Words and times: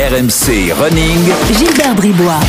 RMC 0.00 0.72
Running. 0.72 1.30
Gilbert 1.58 1.94
Bribois. 1.94 2.40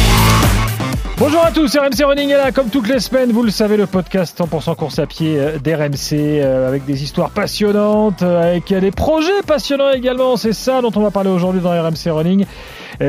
Bonjour 1.17 1.43
à 1.43 1.51
tous, 1.51 1.75
RMC 1.75 2.05
Running 2.05 2.29
est 2.29 2.37
là, 2.37 2.53
comme 2.53 2.69
toutes 2.69 2.87
les 2.87 3.01
semaines, 3.01 3.33
vous 3.33 3.43
le 3.43 3.51
savez, 3.51 3.75
le 3.75 3.87
podcast 3.87 4.39
100% 4.39 4.77
course 4.77 4.99
à 4.99 5.05
pied 5.05 5.37
euh, 5.37 5.57
d'RMC, 5.59 6.13
euh, 6.13 6.69
avec 6.69 6.85
des 6.85 7.03
histoires 7.03 7.29
passionnantes, 7.31 8.21
euh, 8.21 8.51
avec 8.51 8.73
des 8.73 8.91
projets 8.91 9.41
passionnants 9.45 9.91
également, 9.91 10.37
c'est 10.37 10.53
ça 10.53 10.79
dont 10.81 10.93
on 10.95 11.01
va 11.01 11.11
parler 11.11 11.29
aujourd'hui 11.29 11.59
dans 11.59 11.71
RMC 11.71 12.09
Running, 12.09 12.45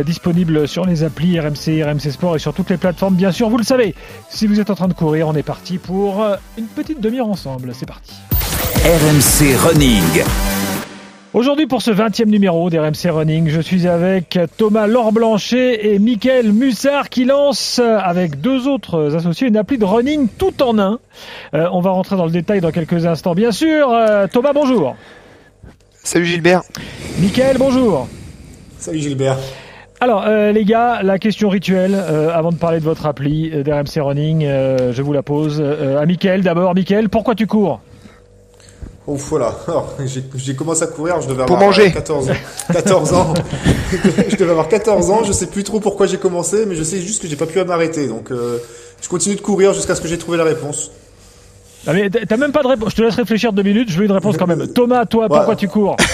disponible 0.05 0.66
sur 0.66 0.86
les 0.86 1.04
applis 1.04 1.38
RMC, 1.38 1.84
RMC 1.84 2.11
Sport 2.11 2.34
et 2.34 2.40
sur 2.40 2.52
toutes 2.52 2.70
les 2.70 2.79
plateformes, 2.79 3.14
bien 3.14 3.30
sûr, 3.30 3.48
vous 3.48 3.59
le 3.59 3.64
savez. 3.64 3.95
Si 4.29 4.48
vous 4.48 4.59
êtes 4.59 4.70
en 4.70 4.74
train 4.74 4.88
de 4.88 4.95
courir, 4.95 5.29
on 5.29 5.36
est 5.36 5.45
parti 5.45 5.79
pour 5.79 6.27
une 6.59 6.66
petite 6.66 7.00
demi-heure 7.00 7.29
ensemble, 7.29 7.74
c'est 7.79 7.86
parti. 7.86 8.14
RMC 8.84 9.56
Running. 9.56 10.24
Aujourd'hui, 11.35 11.67
pour 11.67 11.80
ce 11.80 11.91
20e 11.91 12.27
numéro 12.27 12.69
d'RMC 12.69 13.09
Running, 13.11 13.49
je 13.49 13.62
suis 13.62 13.89
avec 13.89 14.39
Thomas 14.59 14.87
Laure-Blanchet 14.87 15.86
et 15.86 15.99
Mickaël 15.99 16.53
Mussard 16.53 17.09
qui 17.09 17.25
lancent 17.25 17.79
avec 17.79 18.43
deux 18.43 18.68
autres 18.68 19.17
associés 19.17 19.49
une 19.49 19.57
appli 19.57 19.79
de 19.79 19.85
running 19.87 20.29
tout 20.37 20.63
en 20.63 20.79
un. 20.79 20.99
Euh, 21.54 21.68
on 21.73 21.81
va 21.81 21.93
rentrer 21.93 22.17
dans 22.17 22.26
le 22.26 22.31
détail 22.31 22.61
dans 22.61 22.71
quelques 22.71 23.07
instants, 23.07 23.35
bien 23.35 23.50
sûr. 23.50 23.90
Euh, 23.90 24.26
Thomas, 24.31 24.53
bonjour. 24.53 24.95
Salut 26.04 26.26
Gilbert. 26.26 26.64
Mickaël, 27.18 27.57
bonjour. 27.57 28.09
Salut 28.76 28.99
Gilbert. 28.99 29.39
Alors, 30.01 30.25
euh, 30.26 30.53
les 30.53 30.67
gars, 30.67 31.01
la 31.03 31.18
question 31.18 31.49
rituelle, 31.49 31.95
avant 31.95 32.51
de 32.51 32.56
parler 32.56 32.78
de 32.78 32.84
votre 32.84 33.06
appli 33.06 33.48
d'RMC 33.48 34.03
Running, 34.03 34.41
je 34.42 35.01
vous 35.01 35.14
la 35.14 35.23
pose. 35.23 35.62
à 35.62 36.05
Mickaël 36.05 36.42
d'abord. 36.42 36.75
Mickaël, 36.75 37.09
pourquoi 37.09 37.34
tu 37.34 37.47
cours? 37.47 37.81
Ouf, 39.06 39.30
voilà. 39.30 39.56
J'ai 40.36 40.55
commencé 40.55 40.84
à 40.84 40.86
courir, 40.86 41.20
je 41.20 41.28
devais 41.28 41.44
Pour 41.44 41.56
avoir 41.56 41.70
manger. 41.70 41.91
14 41.92 42.30
ans. 42.30 42.34
14 42.72 43.12
ans. 43.14 43.34
je 44.28 44.36
devais 44.36 44.52
avoir 44.52 44.69
14 44.69 45.11
ans, 45.11 45.25
je 45.25 45.33
sais 45.33 45.47
plus 45.47 45.64
trop 45.64 45.80
pourquoi 45.80 46.06
j'ai 46.06 46.19
commencé, 46.19 46.66
mais 46.66 46.77
je 46.77 46.84
sais 46.84 47.00
juste 47.00 47.22
que 47.22 47.28
j'ai 47.28 47.36
pas 47.36 47.47
pu 47.47 47.62
m'arrêter. 47.64 48.06
Donc, 48.06 48.31
euh, 48.31 48.59
je 49.00 49.09
continue 49.09 49.34
de 49.34 49.41
courir 49.41 49.75
jusqu'à 49.75 49.97
ce 49.97 50.00
que 50.00 50.09
j'ai 50.09 50.19
trouvé 50.19 50.39
la 50.39 50.44
réponse. 50.44 50.92
Ah 51.86 51.92
mais 51.92 52.08
t'as 52.11 52.36
même 52.36 52.52
pas 52.52 52.62
de 52.62 52.69
réponse. 52.69 52.91
Je 52.91 52.97
te 52.97 53.02
laisse 53.02 53.16
réfléchir 53.16 53.52
deux 53.52 53.62
minutes. 53.62 53.91
Je 53.91 53.98
veux 53.98 54.05
une 54.05 54.12
réponse 54.12 54.36
quand 54.36 54.47
même. 54.47 54.66
Thomas, 54.72 55.05
toi, 55.06 55.28
pourquoi 55.28 55.56
tu 55.56 55.69
cours? 55.69 55.97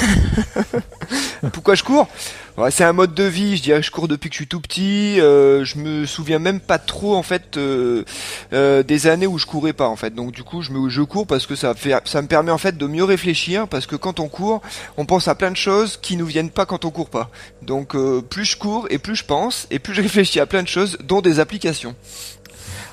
Pourquoi 1.52 1.74
je 1.74 1.84
cours? 1.84 2.08
Ouais, 2.56 2.72
C'est 2.72 2.84
un 2.84 2.92
mode 2.92 3.14
de 3.14 3.22
vie. 3.22 3.56
Je 3.56 3.62
dirais 3.62 3.78
que 3.80 3.86
je 3.86 3.91
cours 3.92 4.08
depuis 4.08 4.28
que 4.28 4.34
je 4.34 4.39
suis 4.41 4.48
tout 4.48 4.61
petit. 4.61 5.20
Euh, 5.20 5.64
je 5.64 5.78
me 5.78 6.06
souviens 6.06 6.41
même 6.41 6.58
pas 6.58 6.78
trop 6.78 7.14
en 7.14 7.22
fait 7.22 7.56
euh, 7.56 8.05
euh, 8.52 8.83
des 8.83 9.06
années 9.06 9.28
où 9.28 9.39
je 9.39 9.46
courais 9.46 9.72
pas 9.72 9.86
en 9.86 9.94
fait. 9.96 10.14
Donc 10.14 10.33
du 10.33 10.42
coup, 10.42 10.62
je 10.62 10.72
me 10.72 10.89
je 10.89 11.02
cours 11.02 11.27
parce 11.27 11.46
que 11.46 11.55
ça 11.55 11.74
fait 11.74 11.94
ça 12.05 12.20
me 12.22 12.27
permet 12.27 12.50
en 12.50 12.58
fait 12.58 12.77
de 12.77 12.86
mieux 12.86 13.05
réfléchir 13.05 13.69
parce 13.69 13.86
que 13.86 13.94
quand 13.94 14.19
on 14.19 14.28
court, 14.28 14.61
on 14.96 15.05
pense 15.05 15.28
à 15.28 15.36
plein 15.36 15.52
de 15.52 15.56
choses 15.56 15.96
qui 15.96 16.16
nous 16.16 16.27
viennent 16.27 16.50
pas 16.50 16.66
quand 16.66 16.84
on 16.84 16.91
court 16.91 17.11
pas. 17.11 17.30
Donc 17.62 17.94
euh, 17.94 18.20
plus 18.20 18.44
je 18.44 18.56
cours 18.56 18.86
et 18.91 18.98
plus 18.98 19.14
je 19.16 19.24
pense 19.24 19.69
et 19.70 19.78
plus 19.78 19.94
je 19.94 20.02
réfléchis 20.02 20.41
à 20.41 20.46
plein 20.46 20.62
de 20.62 20.69
choses, 20.69 20.98
dont 21.05 21.20
des 21.20 21.39
applications. 21.39 21.94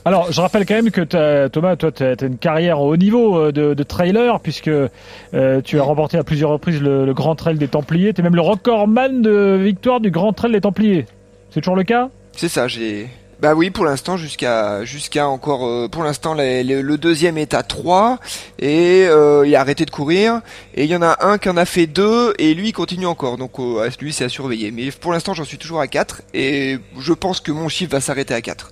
Alors, 0.08 0.32
je 0.32 0.40
rappelle 0.40 0.68
quand 0.68 0.76
même 0.76 0.92
que 0.92 1.48
Thomas, 1.48 1.76
toi, 1.76 1.92
tu 1.92 2.04
as 2.04 2.16
une 2.22 2.38
carrière 2.38 2.80
au 2.80 2.94
haut 2.94 2.98
niveau 2.98 3.40
euh, 3.40 3.52
de, 3.52 3.84
trailer, 3.84 4.40
puisque 4.40 4.68
euh, 4.68 5.62
tu 5.64 5.80
as 5.80 5.84
remporté 5.84 6.20
à 6.20 6.24
plusieurs 6.24 6.52
reprises 6.52 6.80
le, 6.80 7.08
le 7.08 7.14
Grand 7.16 7.34
Trail 7.34 7.58
des 7.58 7.68
Templiers. 7.68 8.14
Tu 8.14 8.22
même 8.22 8.36
le 8.36 8.42
recordman 8.42 9.24
de 9.24 9.60
victoire 9.60 10.00
du 10.00 10.12
Grand 10.12 10.32
Trail 10.32 10.52
des 10.52 10.62
Templiers. 10.62 11.08
C'est 11.50 11.62
toujours 11.62 11.76
le 11.76 11.84
cas? 11.84 12.10
C'est 12.34 12.50
ça, 12.50 12.68
j'ai. 12.68 13.08
Bah 13.42 13.54
oui, 13.54 13.70
pour 13.70 13.86
l'instant, 13.86 14.16
jusqu'à 14.18 14.86
jusqu'à 14.86 15.28
encore, 15.28 15.66
euh, 15.68 15.88
pour 15.90 16.04
l'instant, 16.04 16.34
les- 16.34 16.64
les- 16.64 16.82
le 16.82 16.98
deuxième 16.98 17.38
est 17.38 17.54
à 17.54 17.64
3 17.64 18.18
et 18.60 19.06
euh, 19.10 19.46
il 19.46 19.56
a 19.56 19.60
arrêté 19.62 19.86
de 19.86 19.92
courir. 19.92 20.42
Et 20.74 20.86
il 20.86 20.90
y 20.90 20.96
en 20.96 21.02
a 21.02 21.18
un 21.26 21.38
qui 21.38 21.50
en 21.50 21.58
a 21.58 21.66
fait 21.66 21.86
deux 21.88 22.34
et 22.40 22.54
lui 22.54 22.70
il 22.70 22.74
continue 22.74 23.06
encore. 23.08 23.38
Donc 23.38 23.60
euh, 23.60 23.90
lui 24.00 24.14
c'est 24.14 24.24
à 24.26 24.30
surveiller. 24.30 24.72
Mais 24.72 24.90
pour 24.92 25.12
l'instant, 25.12 25.34
j'en 25.34 25.44
suis 25.44 25.58
toujours 25.58 25.80
à 25.82 25.88
4 25.88 26.22
et 26.34 26.78
je 26.98 27.14
pense 27.14 27.40
que 27.42 27.52
mon 27.52 27.68
chiffre 27.70 27.92
va 27.92 28.02
s'arrêter 28.02 28.34
à 28.34 28.42
4. 28.42 28.72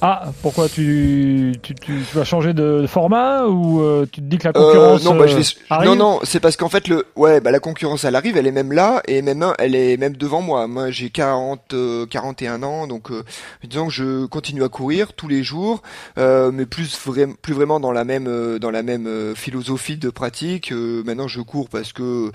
Ah, 0.00 0.26
pourquoi 0.42 0.68
tu, 0.68 1.52
tu, 1.62 1.74
tu, 1.74 1.84
tu 1.86 1.92
vas 2.14 2.24
changer 2.24 2.52
de 2.52 2.86
format 2.88 3.46
ou 3.46 3.80
euh, 3.80 4.06
tu 4.10 4.20
te 4.20 4.26
dis 4.26 4.38
que 4.38 4.44
la 4.44 4.50
Euh, 4.56 4.64
concurrence 4.66 5.04
non, 5.04 5.16
bah, 5.16 5.26
je 5.26 5.34
euh, 5.34 5.38
vais... 5.38 5.44
arrive 5.70 5.90
non, 5.90 5.96
non, 5.96 6.20
c'est 6.22 6.40
parce 6.40 6.56
qu'en 6.56 6.68
fait 6.68 6.86
le, 6.88 7.06
ouais, 7.16 7.40
bah 7.40 7.50
la 7.50 7.58
concurrence 7.60 8.04
elle 8.04 8.14
arrive, 8.14 8.36
elle 8.36 8.46
est 8.46 8.52
même 8.52 8.72
là 8.72 9.02
et 9.08 9.20
même 9.22 9.44
elle 9.58 9.74
est 9.74 9.96
même 9.96 10.16
devant 10.16 10.42
moi. 10.42 10.66
Moi 10.68 10.90
j'ai 10.90 11.10
40, 11.10 11.74
euh, 11.74 12.06
41 12.06 12.62
ans, 12.62 12.86
donc 12.86 13.10
euh, 13.10 13.24
disons 13.64 13.86
que 13.88 13.92
je 13.96 14.26
continue 14.26 14.62
à 14.62 14.68
courir 14.68 15.12
tous 15.14 15.28
les 15.28 15.42
jours, 15.42 15.82
euh, 16.18 16.50
mais 16.52 16.66
plus 16.66 16.98
vraiment, 17.06 17.34
plus 17.40 17.54
vraiment 17.54 17.80
dans 17.80 17.92
la 17.92 18.04
même, 18.04 18.26
euh, 18.28 18.58
dans 18.58 18.70
la 18.70 18.82
même 18.82 19.06
euh, 19.06 19.34
philosophie 19.34 19.96
de 19.96 20.10
pratique. 20.10 20.72
Euh, 20.72 21.02
maintenant 21.04 21.28
je 21.28 21.40
cours 21.40 21.68
parce 21.68 21.92
que 21.92 22.30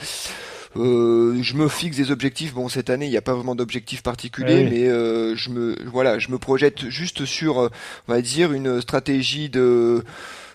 euh, 0.77 1.37
je 1.41 1.53
me 1.55 1.67
fixe 1.67 1.97
des 1.97 2.11
objectifs. 2.11 2.53
Bon, 2.53 2.69
cette 2.69 2.89
année, 2.89 3.05
il 3.05 3.11
n'y 3.11 3.17
a 3.17 3.21
pas 3.21 3.33
vraiment 3.33 3.55
d'objectif 3.55 4.01
particulier, 4.01 4.63
oui. 4.63 4.69
mais 4.71 4.87
euh, 4.87 5.35
je 5.35 5.49
me, 5.49 5.75
voilà, 5.91 6.17
je 6.17 6.29
me 6.29 6.37
projette 6.37 6.89
juste 6.89 7.25
sur, 7.25 7.57
on 7.57 8.11
va 8.13 8.21
dire, 8.21 8.53
une 8.53 8.81
stratégie 8.81 9.49
de 9.49 10.03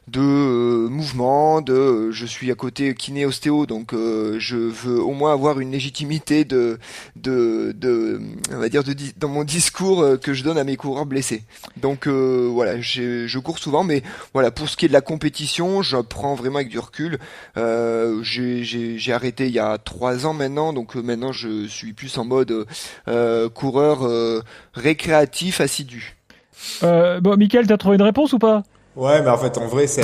de 0.09 0.21
euh, 0.21 0.89
mouvement, 0.89 1.61
de 1.61 1.73
euh, 1.73 2.13
je 2.13 2.27
suis 2.27 2.51
à 2.53 2.55
côté 2.55 2.95
kiné 2.95 3.27
ostéo, 3.27 3.67
donc 3.67 3.93
euh, 3.93 4.37
je 4.39 4.57
veux 4.57 5.01
au 5.01 5.13
moins 5.13 5.33
avoir 5.33 5.59
une 5.59 5.73
légitimité 5.73 6.45
de 6.45 6.79
de, 7.17 7.73
de 7.77 8.21
on 8.53 8.59
va 8.59 8.69
dire 8.69 8.85
de, 8.85 8.95
dans 9.17 9.29
mon 9.29 9.43
discours 9.43 10.03
euh, 10.03 10.17
que 10.17 10.33
je 10.33 10.45
donne 10.45 10.59
à 10.59 10.65
mes 10.65 10.77
coureurs 10.77 11.07
blessés. 11.07 11.43
Donc 11.77 12.07
voilà, 12.07 12.81
je 12.81 13.39
cours 13.39 13.59
souvent, 13.59 13.85
mais 13.85 14.03
voilà 14.33 14.51
pour 14.51 14.69
ce 14.69 14.77
qui 14.77 14.85
est 14.85 14.89
de 14.89 14.93
la 14.93 15.01
compétition, 15.01 15.83
je 15.83 15.97
prends 15.97 16.35
vraiment 16.35 16.57
avec 16.57 16.69
du 16.69 16.79
recul. 16.79 17.19
J'ai- 17.57 19.13
arrêté 19.13 19.47
il 19.47 19.53
y 19.53 19.59
a 19.59 19.79
trois 19.79 20.27
ans 20.27 20.35
maintenant, 20.35 20.73
donc 20.73 20.95
maintenant 20.95 21.33
je 21.33 21.67
suis 21.67 21.93
plus 21.93 22.17
en 22.19 22.25
mode 22.25 22.67
coureur 23.55 24.09
récréatif 24.75 25.61
assidu. 25.61 26.17
Euh, 26.83 27.21
bon, 27.21 27.37
Mickaël, 27.37 27.67
t'as 27.67 27.77
trouvé 27.77 27.97
une 27.97 28.03
réponse 28.03 28.33
ou 28.33 28.39
pas? 28.39 28.63
Ouais, 28.97 29.21
mais 29.21 29.29
en 29.29 29.37
fait, 29.37 29.59
en 29.59 29.67
vrai, 29.67 29.87
c'est, 29.87 30.03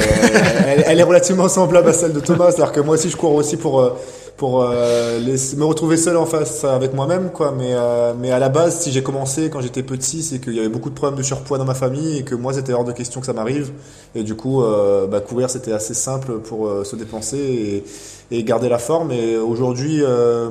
elle, 0.87 1.01
est 1.01 1.03
relativement 1.03 1.49
semblable 1.49 1.89
à 1.89 1.93
celle 1.95 2.13
de 2.13 2.21
Thomas. 2.21 2.51
C'est-à-dire 2.51 2.73
que 2.73 2.81
moi 2.81 2.97
aussi, 2.97 3.09
je 3.09 3.17
cours 3.17 3.33
aussi 3.35 3.57
pour, 3.57 3.81
euh, 3.81 3.99
pour 4.43 4.61
euh, 4.65 5.21
me 5.21 5.65
retrouver 5.65 5.97
seul 5.97 6.17
en 6.17 6.27
face 6.27 6.65
avec 6.65 6.95
moi-même, 6.95 7.31
quoi. 7.31 7.55
Mais, 7.57 7.75
euh, 7.75 8.13
mais 8.19 8.33
à 8.33 8.41
la 8.41 8.49
base, 8.49 8.81
si 8.81 8.91
j'ai 8.91 9.01
commencé 9.05 9.51
quand 9.51 9.61
j'étais 9.61 9.85
petit, 9.85 10.21
c'est 10.21 10.41
qu'il 10.41 10.55
y 10.55 10.59
avait 10.59 10.69
beaucoup 10.69 10.91
de 10.91 10.97
problèmes 10.97 11.17
de 11.17 11.23
surpoids 11.23 11.59
dans 11.59 11.65
ma 11.65 11.75
famille 11.75 12.19
et 12.19 12.25
que 12.25 12.35
moi, 12.35 12.53
c'était 12.53 12.73
hors 12.73 12.83
de 12.83 12.91
question 12.91 13.21
que 13.21 13.27
ça 13.27 13.35
m'arrive. 13.35 13.71
Et 14.17 14.25
du 14.25 14.35
coup, 14.35 14.65
euh, 14.65 15.07
bah, 15.07 15.21
courir, 15.21 15.49
c'était 15.49 15.71
assez 15.71 15.95
simple 15.95 16.41
pour 16.41 16.69
se 16.85 16.97
dépenser 16.97 17.85
et, 18.33 18.43
garder 18.43 18.69
la 18.69 18.79
forme. 18.79 19.13
Et 19.13 19.37
aujourd'hui, 19.37 20.03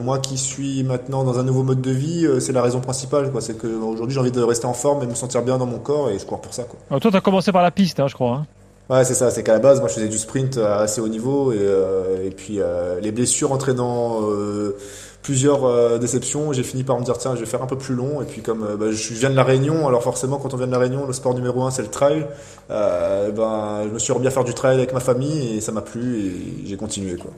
moi 0.02 0.20
qui 0.20 0.38
suis 0.38 0.84
maintenant 0.86 1.26
dans 1.26 1.38
un 1.38 1.44
nouveau 1.44 1.64
mode 1.64 1.82
de 1.82 1.92
vie, 1.92 2.26
c'est 2.40 2.54
la 2.54 2.62
raison 2.62 2.80
principale, 2.80 3.30
quoi. 3.30 3.42
C'est 3.42 3.58
que 3.58 3.68
aujourd'hui, 3.68 4.14
j'ai 4.14 4.22
envie 4.22 4.32
de 4.32 4.42
rester 4.42 4.68
en 4.68 4.74
forme 4.74 5.04
et 5.04 5.06
me 5.06 5.16
sentir 5.16 5.42
bien 5.42 5.58
dans 5.58 5.66
mon 5.66 5.80
corps 5.80 6.10
et 6.10 6.18
je 6.18 6.26
cours 6.26 6.40
pour 6.40 6.54
ça, 6.54 6.64
quoi. 6.64 6.80
Alors, 6.90 7.02
Toi, 7.02 7.12
t'as 7.12 7.20
commencé 7.20 7.52
par 7.52 7.62
la 7.62 7.72
piste, 7.72 8.00
hein, 8.00 8.08
je 8.08 8.14
crois. 8.14 8.36
hein. 8.36 8.46
Ouais, 8.92 9.06
c'est 9.06 9.14
ça. 9.14 9.32
C'est 9.32 9.42
qu'à 9.42 9.54
la 9.54 9.60
base, 9.60 9.80
moi, 9.80 9.88
je 9.88 9.94
faisais 9.94 10.10
du 10.10 10.18
sprint 10.18 10.58
à 10.58 10.80
assez 10.80 11.00
haut 11.00 11.08
niveau 11.08 11.54
et, 11.54 11.58
euh, 11.62 12.30
puis 12.36 12.60
euh, 12.60 13.00
les 13.00 13.14
blessures 13.14 13.54
entraînant 13.54 14.30
euh, 14.30 14.76
plusieurs 15.22 15.98
déceptions, 15.98 16.52
j'ai 16.52 16.64
fini 16.64 16.84
par 16.84 17.00
me 17.00 17.06
dire 17.06 17.18
tiens, 17.18 17.36
je 17.36 17.40
vais 17.40 17.46
faire 17.46 17.64
un 17.64 17.68
peu 17.68 17.78
plus 17.78 17.96
long. 17.96 18.22
Et 18.22 18.26
puis 18.26 18.42
comme 18.42 18.68
bah, 18.78 18.88
je 18.92 19.14
viens 19.14 19.30
de 19.30 19.36
la 19.36 19.46
Réunion, 19.46 19.88
alors 19.88 20.04
forcément, 20.04 20.40
quand 20.40 20.54
on 20.54 20.58
vient 20.58 20.68
de 20.68 20.74
la 20.74 20.80
Réunion, 20.80 21.08
le 21.08 21.14
sport 21.14 21.34
numéro 21.34 21.64
un, 21.64 21.72
c'est 21.72 21.84
le 21.84 21.88
trail. 21.88 22.28
Ben, 22.68 23.84
je 23.86 23.94
me 23.94 24.00
suis 24.00 24.12
remis 24.12 24.28
à 24.28 24.32
faire 24.32 24.44
du 24.44 24.54
trail 24.54 24.76
avec 24.76 24.92
ma 24.94 25.00
famille 25.00 25.56
et 25.56 25.62
ça 25.62 25.72
m'a 25.72 25.82
plu 25.82 26.26
et 26.26 26.68
j'ai 26.68 26.76
continué 26.76 27.16
quoi. 27.16 27.32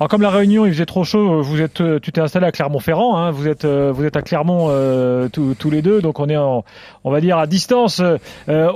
Alors 0.00 0.08
comme 0.08 0.22
la 0.22 0.30
Réunion, 0.30 0.66
il 0.66 0.72
faisait 0.72 0.86
trop 0.86 1.04
chaud, 1.04 1.40
vous 1.40 1.60
êtes, 1.60 1.80
euh, 1.80 2.00
tu 2.00 2.10
t'es 2.10 2.20
installé 2.20 2.46
à 2.46 2.50
Clermont-Ferrand, 2.50 3.16
hein, 3.16 3.30
vous 3.30 3.46
êtes, 3.46 3.64
euh, 3.64 3.92
vous 3.92 4.04
êtes 4.04 4.16
à 4.16 4.22
Clermont 4.22 4.66
euh, 4.68 5.28
tous, 5.28 5.70
les 5.70 5.82
deux, 5.82 6.02
donc 6.02 6.18
on 6.18 6.28
est 6.28 6.36
en, 6.36 6.64
on 7.04 7.12
va 7.12 7.20
dire 7.20 7.38
à 7.38 7.46
distance 7.46 8.02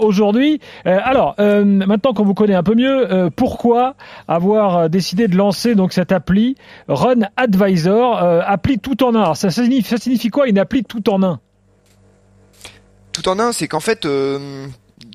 aujourd'hui. 0.00 0.60
Alors 0.84 1.34
maintenant 1.38 2.14
qu'on 2.14 2.24
vous 2.24 2.34
connaît 2.34 2.54
un 2.54 2.62
peu 2.62 2.76
mieux, 2.76 3.30
pourquoi 3.34 3.94
avoir 4.28 4.88
décidé 4.88 5.26
de 5.26 5.36
lancer 5.36 5.74
donc 5.74 5.92
cette 5.92 6.12
appli 6.12 6.56
Run 6.86 7.22
Advisor, 7.36 8.16
appli 8.18 8.78
tout 8.78 9.02
en 9.02 9.14
un? 9.14 9.34
Ça, 9.34 9.50
signifie, 9.50 9.88
ça 9.88 9.96
signifie 9.96 10.28
quoi 10.28 10.46
une 10.48 10.58
appli 10.58 10.84
tout 10.84 11.10
en 11.10 11.22
un? 11.22 11.40
Tout 13.12 13.28
en 13.28 13.38
un, 13.40 13.52
c'est 13.52 13.66
qu'en 13.66 13.80
fait, 13.80 14.06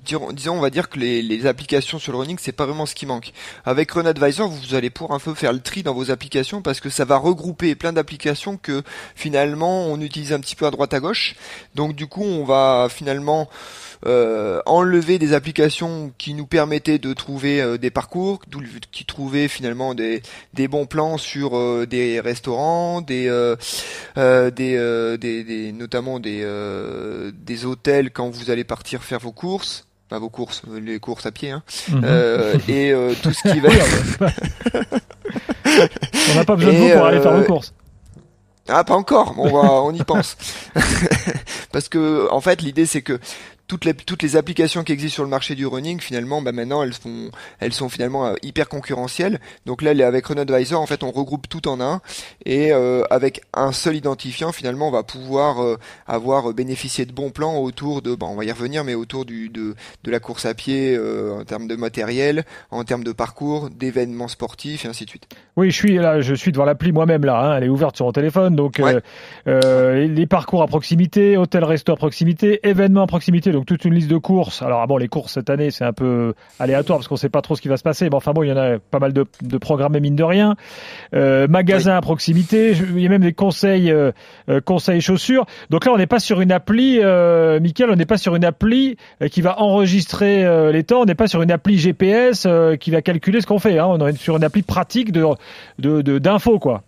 disons, 0.04 0.56
on 0.56 0.60
va 0.60 0.70
dire 0.70 0.88
que 0.88 0.98
les, 0.98 1.46
applications 1.46 1.98
sur 1.98 2.12
le 2.12 2.18
running, 2.18 2.38
c'est 2.40 2.52
pas 2.52 2.64
vraiment 2.66 2.86
ce 2.86 2.94
qui 2.94 3.06
manque. 3.06 3.32
Avec 3.64 3.90
Run 3.90 4.06
Advisor, 4.06 4.48
vous 4.48 4.74
allez 4.74 4.90
pouvoir 4.90 5.16
un 5.16 5.18
peu 5.18 5.34
faire 5.34 5.52
le 5.52 5.60
tri 5.60 5.82
dans 5.82 5.94
vos 5.94 6.10
applications 6.10 6.62
parce 6.62 6.80
que 6.80 6.88
ça 6.88 7.04
va 7.04 7.16
regrouper 7.16 7.74
plein 7.74 7.92
d'applications 7.92 8.56
que 8.56 8.82
finalement 9.14 9.86
on 9.86 10.00
utilise 10.00 10.32
un 10.32 10.40
petit 10.40 10.56
peu 10.56 10.66
à 10.66 10.70
droite 10.70 10.94
à 10.94 11.00
gauche. 11.00 11.34
Donc 11.74 11.94
du 11.94 12.06
coup, 12.06 12.24
on 12.24 12.44
va 12.44 12.88
finalement 12.90 13.48
euh, 14.06 14.60
enlever 14.66 15.18
des 15.18 15.32
applications 15.32 16.12
qui 16.18 16.34
nous 16.34 16.46
permettaient 16.46 16.98
de 16.98 17.14
trouver 17.14 17.62
euh, 17.62 17.78
des 17.78 17.90
parcours, 17.90 18.40
qui 18.92 19.06
trouvaient 19.06 19.48
finalement 19.48 19.94
des, 19.94 20.20
des 20.52 20.68
bons 20.68 20.84
plans 20.84 21.16
sur 21.16 21.56
euh, 21.56 21.86
des 21.86 22.20
restaurants, 22.20 23.00
des, 23.00 23.24
des, 24.16 25.18
des, 25.18 25.72
notamment 25.72 26.20
des, 26.20 26.46
des 27.32 27.64
hôtels 27.64 28.10
quand 28.10 28.28
vous 28.28 28.50
allez 28.50 28.64
partir 28.64 29.02
faire 29.02 29.20
vos 29.20 29.32
courses. 29.32 29.86
Vos 30.18 30.28
courses, 30.28 30.62
euh, 30.68 30.80
les 30.80 30.98
courses 30.98 31.26
à 31.26 31.32
pied, 31.32 31.50
hein. 31.50 31.62
Mhm. 31.88 32.02
Euh, 32.04 32.58
et 32.68 32.92
euh, 32.92 33.14
tout 33.22 33.32
ce 33.32 33.48
qui 33.48 33.60
va. 33.60 33.70
On 36.30 36.34
n'a 36.34 36.44
pas 36.44 36.56
besoin 36.56 36.72
de 36.72 36.78
vous 36.78 36.90
pour 36.90 37.04
aller 37.06 37.20
faire 37.20 37.32
euh, 37.32 37.40
vos 37.40 37.44
courses. 37.44 37.74
Ah, 38.68 38.82
pas 38.82 38.94
encore, 38.94 39.34
on, 39.36 39.52
va, 39.52 39.72
on 39.82 39.92
y 39.92 40.02
pense. 40.02 40.36
Parce 41.72 41.88
que, 41.88 42.30
en 42.30 42.40
fait, 42.40 42.62
l'idée 42.62 42.86
c'est 42.86 43.02
que 43.02 43.20
toutes 43.74 43.86
les 43.86 43.94
toutes 43.94 44.22
les 44.22 44.36
applications 44.36 44.84
qui 44.84 44.92
existent 44.92 45.14
sur 45.14 45.24
le 45.24 45.30
marché 45.30 45.56
du 45.56 45.66
running 45.66 45.98
finalement 45.98 46.40
bah 46.40 46.52
maintenant 46.52 46.84
elles 46.84 47.72
sont 47.72 47.88
finalement 47.88 48.26
euh, 48.26 48.34
hyper 48.42 48.68
concurrentielles. 48.68 49.40
Donc 49.66 49.82
là 49.82 49.90
avec 50.06 50.26
Run 50.26 50.36
Advisor 50.36 50.80
en 50.80 50.86
fait 50.86 51.02
on 51.02 51.10
regroupe 51.10 51.48
tout 51.48 51.66
en 51.66 51.80
un. 51.80 52.00
Et 52.46 52.72
euh, 52.72 53.02
avec 53.10 53.40
un 53.52 53.72
seul 53.72 53.96
identifiant 53.96 54.52
finalement 54.52 54.86
on 54.86 54.92
va 54.92 55.02
pouvoir 55.02 55.60
euh, 55.60 55.76
avoir 56.06 56.52
bénéficié 56.54 57.04
de 57.04 57.12
bons 57.12 57.30
plans 57.30 57.58
autour 57.58 58.00
de 58.00 58.14
bon 58.14 58.28
on 58.28 58.36
va 58.36 58.44
y 58.44 58.52
revenir 58.52 58.84
mais 58.84 58.94
autour 58.94 59.24
du 59.24 59.48
de 59.48 59.74
de 60.04 60.10
la 60.12 60.20
course 60.20 60.46
à 60.46 60.54
pied 60.54 60.96
en 60.96 61.42
termes 61.42 61.66
de 61.66 61.74
matériel 61.74 62.44
en 62.70 62.84
termes 62.84 63.02
de 63.02 63.12
parcours 63.12 63.70
d'événements 63.70 64.28
sportifs 64.28 64.84
et 64.84 64.88
ainsi 64.88 65.04
de 65.04 65.10
suite. 65.10 65.26
Oui 65.56 65.72
je 65.72 65.76
suis 65.76 65.98
là 65.98 66.20
je 66.20 66.34
suis 66.34 66.52
devant 66.52 66.64
l'appli 66.64 66.92
moi-même 66.92 67.24
là 67.24 67.40
hein, 67.40 67.56
elle 67.56 67.64
est 67.64 67.68
ouverte 67.68 67.96
sur 67.96 68.06
mon 68.06 68.12
téléphone. 68.12 68.54
Donc 68.54 68.80
les 69.46 70.26
parcours 70.26 70.62
à 70.62 70.68
proximité 70.68 71.36
hôtel 71.36 71.64
resto 71.64 71.92
à 71.92 71.96
proximité 71.96 72.60
événements 72.62 73.02
à 73.02 73.08
proximité. 73.08 73.50
Donc 73.50 73.63
toute 73.64 73.84
une 73.84 73.94
liste 73.94 74.08
de 74.08 74.18
courses. 74.18 74.62
Alors 74.62 74.80
ah 74.80 74.86
bon, 74.86 74.96
les 74.96 75.08
courses 75.08 75.32
cette 75.32 75.50
année 75.50 75.70
c'est 75.70 75.84
un 75.84 75.92
peu 75.92 76.34
aléatoire 76.58 76.98
parce 76.98 77.08
qu'on 77.08 77.16
sait 77.16 77.28
pas 77.28 77.42
trop 77.42 77.56
ce 77.56 77.62
qui 77.62 77.68
va 77.68 77.76
se 77.76 77.82
passer. 77.82 78.08
Mais 78.08 78.14
enfin 78.14 78.32
bon, 78.32 78.42
il 78.42 78.48
y 78.48 78.52
en 78.52 78.56
a 78.56 78.78
pas 78.78 78.98
mal 78.98 79.12
de, 79.12 79.26
de 79.42 79.58
programmes 79.58 79.94
mine 80.00 80.16
de 80.16 80.24
rien. 80.24 80.54
Euh, 81.14 81.48
magasins 81.48 81.96
à 81.96 82.00
proximité, 82.00 82.72
il 82.72 83.00
y 83.00 83.06
a 83.06 83.08
même 83.08 83.22
des 83.22 83.32
conseils 83.32 83.90
euh, 83.90 84.12
euh, 84.48 84.60
conseils 84.60 85.00
chaussures. 85.00 85.46
Donc 85.70 85.86
là, 85.86 85.92
on 85.92 85.96
n'est 85.96 86.06
pas 86.06 86.18
sur 86.18 86.40
une 86.40 86.52
appli, 86.52 87.00
euh, 87.02 87.60
Michael, 87.60 87.90
on 87.90 87.96
n'est 87.96 88.06
pas 88.06 88.18
sur 88.18 88.36
une 88.36 88.44
appli 88.44 88.96
euh, 89.22 89.28
qui 89.28 89.40
va 89.40 89.60
enregistrer 89.60 90.44
les 90.72 90.84
temps. 90.84 91.02
On 91.02 91.04
n'est 91.04 91.14
pas 91.14 91.28
sur 91.28 91.42
une 91.42 91.50
appli 91.50 91.78
GPS 91.78 92.46
qui 92.80 92.90
va 92.90 93.02
calculer 93.02 93.40
ce 93.40 93.46
qu'on 93.46 93.58
fait. 93.58 93.78
Hein. 93.78 93.86
On 93.86 94.06
est 94.06 94.16
sur 94.16 94.36
une 94.36 94.44
appli 94.44 94.62
pratique 94.62 95.12
de 95.12 95.24
d'infos 96.18 96.54
de, 96.54 96.58
quoi. 96.58 96.82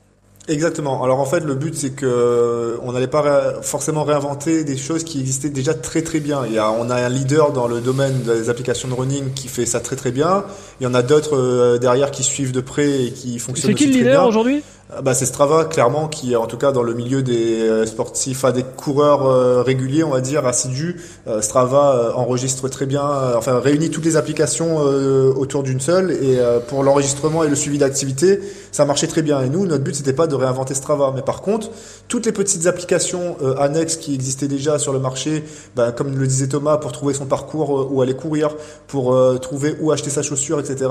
Exactement. 0.48 1.02
Alors 1.02 1.18
en 1.18 1.24
fait, 1.24 1.40
le 1.40 1.54
but 1.54 1.74
c'est 1.74 1.90
que 1.90 2.78
on 2.82 2.92
n'allait 2.92 3.08
pas 3.08 3.60
forcément 3.62 4.04
réinventer 4.04 4.62
des 4.62 4.76
choses 4.76 5.02
qui 5.02 5.20
existaient 5.20 5.48
déjà 5.48 5.74
très 5.74 6.02
très 6.02 6.20
bien. 6.20 6.44
Il 6.46 6.52
y 6.52 6.58
a, 6.58 6.70
on 6.70 6.88
a 6.88 6.94
un 6.94 7.08
leader 7.08 7.52
dans 7.52 7.66
le 7.66 7.80
domaine 7.80 8.22
des 8.22 8.48
applications 8.48 8.88
de 8.88 8.94
running 8.94 9.32
qui 9.34 9.48
fait 9.48 9.66
ça 9.66 9.80
très 9.80 9.96
très 9.96 10.12
bien. 10.12 10.44
Il 10.80 10.84
y 10.84 10.86
en 10.86 10.94
a 10.94 11.02
d'autres 11.02 11.36
euh, 11.36 11.78
derrière 11.78 12.10
qui 12.12 12.22
suivent 12.22 12.52
de 12.52 12.60
près 12.60 13.06
et 13.06 13.10
qui 13.10 13.38
fonctionnent. 13.38 13.72
C'est 13.72 13.74
qui 13.74 13.86
le 13.86 14.04
leader 14.04 14.26
aujourd'hui? 14.26 14.62
Bah, 15.02 15.14
c'est 15.14 15.26
Strava 15.26 15.64
clairement 15.64 16.06
qui 16.06 16.36
en 16.36 16.46
tout 16.46 16.58
cas 16.58 16.70
dans 16.70 16.84
le 16.84 16.94
milieu 16.94 17.20
des 17.20 17.60
euh, 17.60 17.86
sportifs, 17.86 18.44
à 18.44 18.52
des 18.52 18.62
coureurs 18.62 19.26
euh, 19.26 19.62
réguliers, 19.62 20.04
on 20.04 20.10
va 20.10 20.20
dire 20.20 20.46
assidus. 20.46 21.00
Euh, 21.26 21.42
Strava 21.42 22.12
enregistre 22.14 22.68
très 22.68 22.86
bien, 22.86 23.04
enfin 23.36 23.58
réunit 23.58 23.90
toutes 23.90 24.04
les 24.04 24.16
applications 24.16 24.76
autour 24.76 25.62
d'une 25.62 25.80
seule 25.80 26.12
et 26.12 26.38
pour 26.68 26.82
l'enregistrement 26.82 27.42
et 27.44 27.48
le 27.48 27.56
suivi 27.56 27.78
d'activité, 27.78 28.40
ça 28.70 28.84
marchait 28.84 29.06
très 29.06 29.22
bien. 29.22 29.40
Et 29.42 29.48
nous, 29.48 29.66
notre 29.66 29.82
but 29.82 29.94
c'était 29.94 30.12
pas 30.12 30.26
de 30.26 30.34
réinventer 30.34 30.74
Strava, 30.74 31.12
mais 31.14 31.22
par 31.22 31.42
contre, 31.42 31.70
toutes 32.08 32.26
les 32.26 32.32
petites 32.32 32.66
applications 32.66 33.36
annexes 33.58 33.96
qui 33.96 34.14
existaient 34.14 34.48
déjà 34.48 34.78
sur 34.78 34.92
le 34.92 34.98
marché, 34.98 35.44
bah, 35.74 35.92
comme 35.92 36.16
le 36.16 36.26
disait 36.26 36.48
Thomas, 36.48 36.76
pour 36.76 36.92
trouver 36.92 37.14
son 37.14 37.26
parcours 37.26 37.92
où 37.92 38.02
aller 38.02 38.14
courir, 38.14 38.54
pour 38.86 39.16
trouver 39.40 39.76
où 39.80 39.90
acheter 39.90 40.10
sa 40.10 40.22
chaussure, 40.22 40.60
etc. 40.60 40.90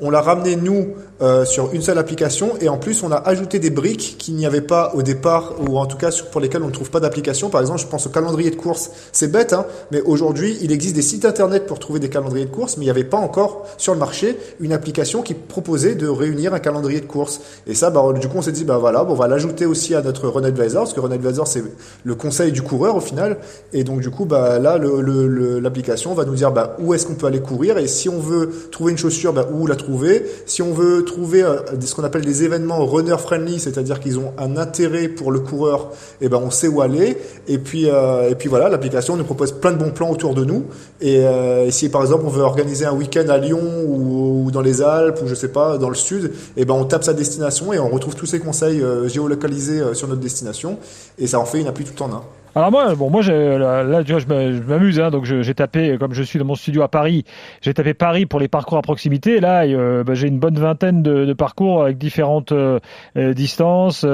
On 0.00 0.10
l'a 0.10 0.20
ramené 0.20 0.56
nous 0.56 0.94
sur 1.44 1.72
une 1.72 1.82
seule 1.82 1.98
application 1.98 2.52
et 2.60 2.68
en 2.68 2.78
plus 2.78 3.02
on 3.02 3.12
a 3.12 3.33
ajouter 3.34 3.58
des 3.58 3.70
briques 3.70 4.16
qu'il 4.18 4.34
n'y 4.34 4.46
avait 4.46 4.60
pas 4.60 4.92
au 4.94 5.02
départ, 5.02 5.54
ou 5.60 5.78
en 5.78 5.86
tout 5.86 5.96
cas 5.96 6.10
pour 6.32 6.40
lesquelles 6.40 6.62
on 6.62 6.68
ne 6.68 6.72
trouve 6.72 6.90
pas 6.90 7.00
d'application. 7.00 7.50
Par 7.50 7.60
exemple, 7.60 7.80
je 7.80 7.86
pense 7.86 8.06
au 8.06 8.10
calendrier 8.10 8.50
de 8.50 8.56
course. 8.56 8.90
C'est 9.12 9.30
bête, 9.30 9.52
hein, 9.52 9.66
mais 9.90 10.00
aujourd'hui, 10.00 10.56
il 10.62 10.72
existe 10.72 10.94
des 10.94 11.02
sites 11.02 11.24
internet 11.24 11.66
pour 11.66 11.78
trouver 11.78 12.00
des 12.00 12.08
calendriers 12.08 12.46
de 12.46 12.50
course, 12.50 12.76
mais 12.76 12.84
il 12.84 12.86
n'y 12.86 12.90
avait 12.90 13.04
pas 13.04 13.18
encore 13.18 13.66
sur 13.76 13.92
le 13.92 13.98
marché 13.98 14.36
une 14.60 14.72
application 14.72 15.22
qui 15.22 15.34
proposait 15.34 15.94
de 15.94 16.08
réunir 16.08 16.54
un 16.54 16.60
calendrier 16.60 17.00
de 17.00 17.06
course. 17.06 17.40
Et 17.66 17.74
ça, 17.74 17.90
bah, 17.90 18.02
du 18.18 18.28
coup, 18.28 18.38
on 18.38 18.42
s'est 18.42 18.52
dit, 18.52 18.64
bah 18.64 18.78
voilà, 18.78 19.04
on 19.04 19.14
va 19.14 19.28
l'ajouter 19.28 19.66
aussi 19.66 19.94
à 19.94 20.02
notre 20.02 20.28
Run 20.28 20.44
Advisor, 20.44 20.84
parce 20.84 20.94
que 20.94 21.00
Run 21.00 21.12
Advisor, 21.12 21.46
c'est 21.46 21.62
le 22.04 22.14
conseil 22.14 22.52
du 22.52 22.62
coureur 22.62 22.96
au 22.96 23.00
final. 23.00 23.38
Et 23.72 23.84
donc, 23.84 24.00
du 24.00 24.10
coup, 24.10 24.24
bah 24.24 24.58
là, 24.58 24.78
l'application 24.78 26.14
va 26.14 26.24
nous 26.24 26.34
dire 26.34 26.50
bah, 26.50 26.76
où 26.80 26.94
est-ce 26.94 27.06
qu'on 27.06 27.14
peut 27.14 27.26
aller 27.26 27.40
courir, 27.40 27.78
et 27.78 27.86
si 27.86 28.08
on 28.08 28.20
veut 28.20 28.50
trouver 28.70 28.92
une 28.92 28.98
chaussure, 28.98 29.32
bah, 29.32 29.46
où 29.52 29.66
la 29.66 29.76
trouver. 29.76 30.24
Si 30.46 30.62
on 30.62 30.72
veut 30.72 31.04
trouver 31.04 31.42
euh, 31.42 31.58
ce 31.80 31.94
qu'on 31.94 32.04
appelle 32.04 32.24
des 32.24 32.44
événements 32.44 32.84
runner 32.84 33.16
friendly, 33.24 33.58
c'est-à-dire 33.58 34.00
qu'ils 34.00 34.18
ont 34.18 34.32
un 34.38 34.56
intérêt 34.56 35.08
pour 35.08 35.32
le 35.32 35.40
coureur, 35.40 35.90
et 36.20 36.26
eh 36.26 36.28
ben 36.28 36.40
on 36.42 36.50
sait 36.50 36.68
où 36.68 36.80
aller. 36.80 37.18
Et 37.48 37.58
puis 37.58 37.88
euh, 37.88 38.30
et 38.30 38.34
puis 38.34 38.48
voilà, 38.48 38.68
l'application 38.68 39.16
nous 39.16 39.24
propose 39.24 39.52
plein 39.52 39.72
de 39.72 39.78
bons 39.78 39.90
plans 39.90 40.10
autour 40.10 40.34
de 40.34 40.44
nous. 40.44 40.64
Et, 41.00 41.26
euh, 41.26 41.70
si 41.70 41.88
par 41.88 42.02
exemple 42.02 42.24
on 42.26 42.30
veut 42.30 42.42
organiser 42.42 42.86
un 42.86 42.92
week-end 42.92 43.28
à 43.28 43.38
Lyon 43.38 43.60
ou, 43.86 44.50
dans 44.52 44.60
les 44.60 44.82
Alpes 44.82 45.20
ou 45.24 45.26
je 45.26 45.34
sais 45.34 45.48
pas 45.48 45.78
dans 45.78 45.88
le 45.88 45.94
sud, 45.94 46.26
et 46.56 46.62
eh 46.62 46.64
ben 46.64 46.74
on 46.74 46.84
tape 46.84 47.04
sa 47.04 47.12
destination 47.12 47.72
et 47.72 47.78
on 47.78 47.88
retrouve 47.88 48.14
tous 48.14 48.26
ces 48.26 48.38
conseils 48.38 48.80
euh, 48.80 49.08
géolocalisés 49.08 49.94
sur 49.94 50.06
notre 50.08 50.20
destination. 50.20 50.78
Et 51.18 51.26
ça 51.26 51.40
en 51.40 51.44
fait 51.44 51.60
une 51.60 51.66
appli 51.66 51.84
tout 51.84 52.00
en 52.02 52.12
un. 52.12 52.22
Alors 52.56 52.70
moi, 52.70 52.94
bon, 52.94 53.10
moi, 53.10 53.20
là, 53.22 54.04
tu 54.04 54.12
vois, 54.12 54.20
je 54.20 54.62
m'amuse, 54.62 55.00
hein, 55.00 55.10
donc 55.10 55.24
j'ai 55.24 55.54
tapé, 55.54 55.96
comme 55.98 56.14
je 56.14 56.22
suis 56.22 56.38
dans 56.38 56.44
mon 56.44 56.54
studio 56.54 56.82
à 56.82 56.88
Paris, 56.88 57.24
j'ai 57.62 57.74
tapé 57.74 57.94
Paris 57.94 58.26
pour 58.26 58.38
les 58.38 58.46
parcours 58.46 58.78
à 58.78 58.82
proximité. 58.82 59.40
Là, 59.40 59.64
euh, 59.64 60.04
bah, 60.04 60.14
j'ai 60.14 60.28
une 60.28 60.38
bonne 60.38 60.54
vingtaine 60.54 61.02
de, 61.02 61.24
de, 61.24 61.32
parcours 61.32 61.82
avec 61.82 61.98
différentes 61.98 62.52
euh, 62.52 62.78
euh, 63.16 63.34
distances, 63.34 64.04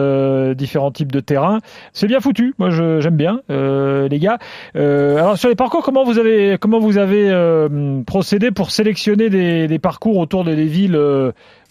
différents 0.57 0.91
types 0.91 1.13
de 1.13 1.21
terrains. 1.21 1.59
C'est 1.93 2.07
bien 2.07 2.21
foutu. 2.21 2.55
Moi, 2.59 2.71
j'aime 2.71 3.17
bien, 3.17 3.41
les 3.51 4.19
gars. 4.19 4.39
alors 4.75 5.37
sur 5.37 5.51
les 5.51 5.55
parcours, 5.55 5.83
comment 5.83 6.05
vous 6.05 6.19
avez, 6.19 6.57
comment 6.59 6.79
vous 6.79 6.97
avez 6.97 7.31
procédé 8.07 8.51
pour 8.53 8.71
sélectionner 8.71 9.29
des, 9.29 9.69
des 9.69 9.79
parcours 9.79 10.17
autour 10.17 10.45
des 10.45 10.65
villes 10.65 10.99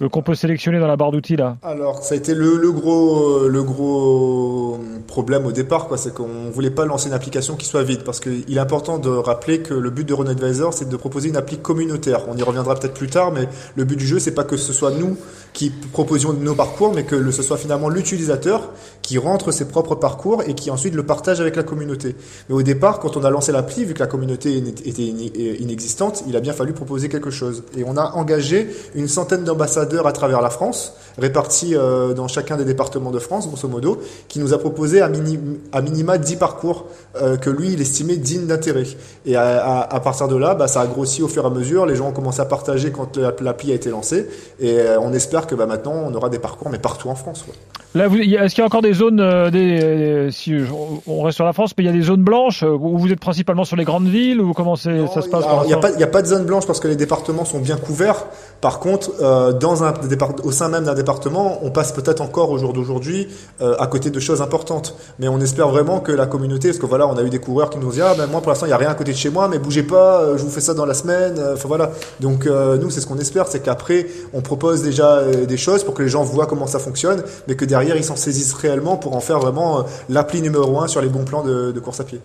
qu'on 0.07 0.22
peut 0.22 0.36
sélectionner 0.36 0.80
dans 0.80 0.88
la 0.88 0.96
barre 0.96 1.12
d'outils 1.12 1.36
là 1.36 1.57
Alors, 1.63 2.04
ça 2.04 2.13
a 2.13 2.18
été 2.18 2.34
le, 2.34 2.57
le, 2.57 2.72
gros, 2.72 3.48
le 3.48 3.63
gros 3.63 4.80
problème 5.07 5.46
au 5.46 5.51
départ, 5.51 5.88
quoi. 5.88 5.98
C'est 5.98 6.13
qu'on 6.13 6.50
voulait 6.51 6.69
pas 6.69 6.86
lancer 6.86 7.07
une 7.07 7.13
application 7.13 7.56
qui 7.56 7.66
soit 7.66 7.84
vide, 7.84 8.04
parce 8.04 8.19
qu'il 8.19 8.56
est 8.56 8.60
important 8.60 8.98
de 8.98 9.10
rappeler 9.10 9.60
que 9.60 9.74
le 9.74 9.90
but 9.90 10.07
de 10.07 10.13
Run 10.13 10.28
Advisor, 10.28 10.74
c'est 10.74 10.88
de 10.88 10.98
proposer 10.98 11.30
une 11.30 11.38
appli 11.38 11.57
communautaire. 11.57 12.25
On 12.30 12.38
y 12.38 12.44
reviendra 12.44 12.75
peut-être 12.75 12.94
plus 12.94 13.10
tard, 13.10 13.31
mais 13.31 13.48
le 13.75 13.84
but 13.84 13.98
du 13.98 14.07
jeu, 14.07 14.19
c'est 14.19 14.34
pas 14.34 14.44
que 14.44 14.57
ce 14.57 14.74
soit 14.74 14.92
nous 14.92 15.18
qui 15.54 15.72
proposions 15.72 16.34
nos 16.34 16.56
parcours, 16.56 16.94
mais 16.94 17.04
que 17.04 17.31
ce 17.31 17.42
soit 17.42 17.57
finalement 17.57 17.90
l'utilisateur 17.90 18.72
qui 19.01 19.18
rentre 19.18 19.51
ses 19.51 19.68
propres 19.68 19.96
parcours 19.96 20.44
et 20.46 20.54
qui 20.54 20.69
ensuite 20.72 20.94
le 20.94 21.04
partage 21.04 21.42
avec 21.42 21.56
la 21.56 21.63
communauté. 21.63 22.16
Mais 22.48 22.56
au 22.56 22.62
départ, 22.62 23.00
quand 23.00 23.18
on 23.18 23.24
a 23.24 23.30
lancé 23.30 23.51
l'appli, 23.51 23.84
vu 23.84 23.94
que 23.94 24.00
la 24.00 24.07
communauté 24.07 24.57
était 24.57 25.04
inexistante, 25.04 26.24
il 26.28 26.36
a 26.36 26.40
bien 26.40 26.54
fallu 26.54 26.74
proposer 26.74 27.10
quelque 27.10 27.31
chose. 27.31 27.63
Et 27.75 27.84
on 27.84 27.98
a 27.98 28.12
engagé 28.13 28.69
une 28.96 29.07
centaine 29.07 29.44
à 30.06 30.12
travers 30.12 30.41
la 30.41 30.50
France, 30.50 30.94
répartis 31.18 31.75
euh, 31.75 32.13
dans 32.13 32.27
chacun 32.27 32.57
des 32.57 32.65
départements 32.65 33.12
de 33.12 33.19
France, 33.19 33.47
grosso 33.47 33.68
modo, 33.68 34.00
qui 34.27 34.39
nous 34.39 34.53
a 34.53 34.57
proposé 34.57 35.01
à, 35.01 35.09
à 35.71 35.81
minima 35.81 36.18
10 36.18 36.36
parcours 36.38 36.86
euh, 37.15 37.38
que 37.38 37.50
lui, 37.50 37.74
il 37.74 37.81
estimait 37.81 38.17
dignes 38.17 38.48
d'intérêt. 38.48 38.86
Et 39.25 39.36
à, 39.36 39.81
à, 39.81 40.00
partir 40.00 40.27
de 40.27 40.36
là, 40.36 40.55
bah, 40.55 40.67
ça 40.67 40.81
a 40.81 40.88
grossi 40.88 41.24
au 41.24 41.27
fur 41.27 41.43
et 41.43 41.48
à 41.48 41.50
mesure. 41.50 41.86
Les 41.86 41.96
gens 41.96 42.08
ont 42.08 42.13
commencé 42.13 42.39
à 42.39 42.46
partager 42.46 42.91
quand 42.91 43.17
l'appli 43.41 43.72
a 43.72 43.75
été 43.75 43.89
lancée. 43.89 44.27
Et 44.60 44.79
euh, 44.79 45.00
on 45.00 45.12
espère 45.13 45.48
que 45.48 45.55
bah, 45.55 45.65
maintenant, 45.65 45.93
on 46.05 46.13
aura 46.13 46.29
des 46.29 46.39
parcours, 46.39 46.69
mais 46.69 46.79
partout 46.79 47.10
en 47.10 47.15
France. 47.15 47.46
Là, 47.96 48.05
est-ce 48.05 48.53
qu'il 48.53 48.60
y 48.60 48.62
a 48.62 48.65
encore 48.65 48.84
des 48.84 48.93
zones, 48.93 49.19
euh, 49.19 49.50
des, 49.50 50.29
si 50.31 50.53
on 51.08 51.24
reste 51.24 51.38
sur 51.38 51.46
la 51.46 51.53
France, 51.53 51.74
mais 51.75 51.84
il 51.84 51.88
y 51.88 51.89
a 51.89 51.93
des 51.93 52.03
zones 52.03 52.22
blanches 52.22 52.62
où 52.63 53.00
vous 53.00 53.12
êtes 53.12 53.19
principalement 53.19 53.63
sur 53.63 53.75
les 53.75 53.86
grandes 53.86 54.08
villes 54.08 54.39
ou 54.39 54.53
comment 54.53 54.75
ça 54.75 54.91
se 54.91 55.29
passe 55.29 55.46
Il 55.63 55.67
n'y 55.67 55.74
a, 55.74 55.77
a, 55.77 56.08
pas 56.08 56.22
de 56.22 56.27
zone 56.27 56.46
blanche 56.46 56.67
parce 56.67 56.79
que 56.79 56.88
les 56.88 56.96
départements 56.96 57.46
sont 57.46 57.60
bien 57.60 57.77
couverts. 57.77 58.27
Par 58.62 58.79
contre, 58.79 59.12
dans 59.60 59.78
au 60.43 60.51
sein 60.51 60.69
même 60.69 60.86
d'un 60.86 60.93
département, 60.93 61.59
on 61.63 61.71
passe 61.71 61.91
peut-être 61.91 62.21
encore 62.21 62.50
au 62.51 62.57
jour 62.57 62.74
d'aujourd'hui 62.74 63.27
à 63.59 63.88
côté 63.88 64.09
de 64.09 64.19
choses 64.19 64.41
importantes. 64.41 64.95
Mais 65.19 65.27
on 65.27 65.39
espère 65.39 65.69
vraiment 65.69 66.00
que 66.00 66.12
la 66.12 66.25
communauté, 66.25 66.69
parce 66.69 66.79
que 66.79 66.86
voilà, 66.86 67.07
on 67.07 67.17
a 67.17 67.24
eu 67.24 67.29
des 67.29 67.39
coureurs 67.39 67.69
qui 67.69 67.77
nous 67.77 67.91
disent 67.91 68.01
ah 68.01 68.15
ben 68.15 68.27
moi 68.27 68.41
pour 68.41 68.50
l'instant 68.50 68.65
il 68.65 68.69
y 68.69 68.74
a 68.74 68.77
rien 68.77 68.89
à 68.89 68.95
côté 68.95 69.12
de 69.12 69.17
chez 69.17 69.29
moi, 69.29 69.48
mais 69.48 69.59
bougez 69.59 69.83
pas, 69.83 70.21
euh, 70.21 70.38
je 70.38 70.43
vous 70.43 70.50
fais 70.50 70.62
ça 70.62 70.74
dans 70.74 70.86
la 70.86 70.93
semaine. 70.93 71.36
Euh, 71.38 71.55
enfin 71.55 71.67
voilà. 71.67 71.91
Donc 72.19 72.45
euh, 72.45 72.77
nous 72.77 72.89
c'est 72.89 73.01
ce 73.01 73.07
qu'on 73.07 73.17
espère, 73.17 73.48
c'est 73.48 73.62
qu'après 73.62 74.07
on 74.33 74.41
propose 74.41 74.81
déjà 74.81 75.24
des 75.24 75.57
choses 75.57 75.83
pour 75.83 75.93
que 75.93 76.03
les 76.03 76.09
gens 76.09 76.24
voient 76.24 76.45
comment 76.45 76.67
ça 76.67 76.79
fonctionne, 76.79 77.24
mais 77.48 77.55
que 77.55 77.65
derrière 77.65 77.95
ils 77.95 78.03
s'en 78.03 78.15
saisissent 78.15 78.53
réellement 78.53 78.98
pour 78.98 79.15
en 79.15 79.19
faire 79.19 79.39
vraiment 79.39 79.86
l'appli 80.09 80.41
numéro 80.41 80.79
un 80.79 80.88
sur 80.88 81.01
les 81.01 81.09
bons 81.09 81.24
plans 81.24 81.43
de, 81.43 81.79
course 81.79 82.00
à 82.00 82.03
pied. 82.03 82.19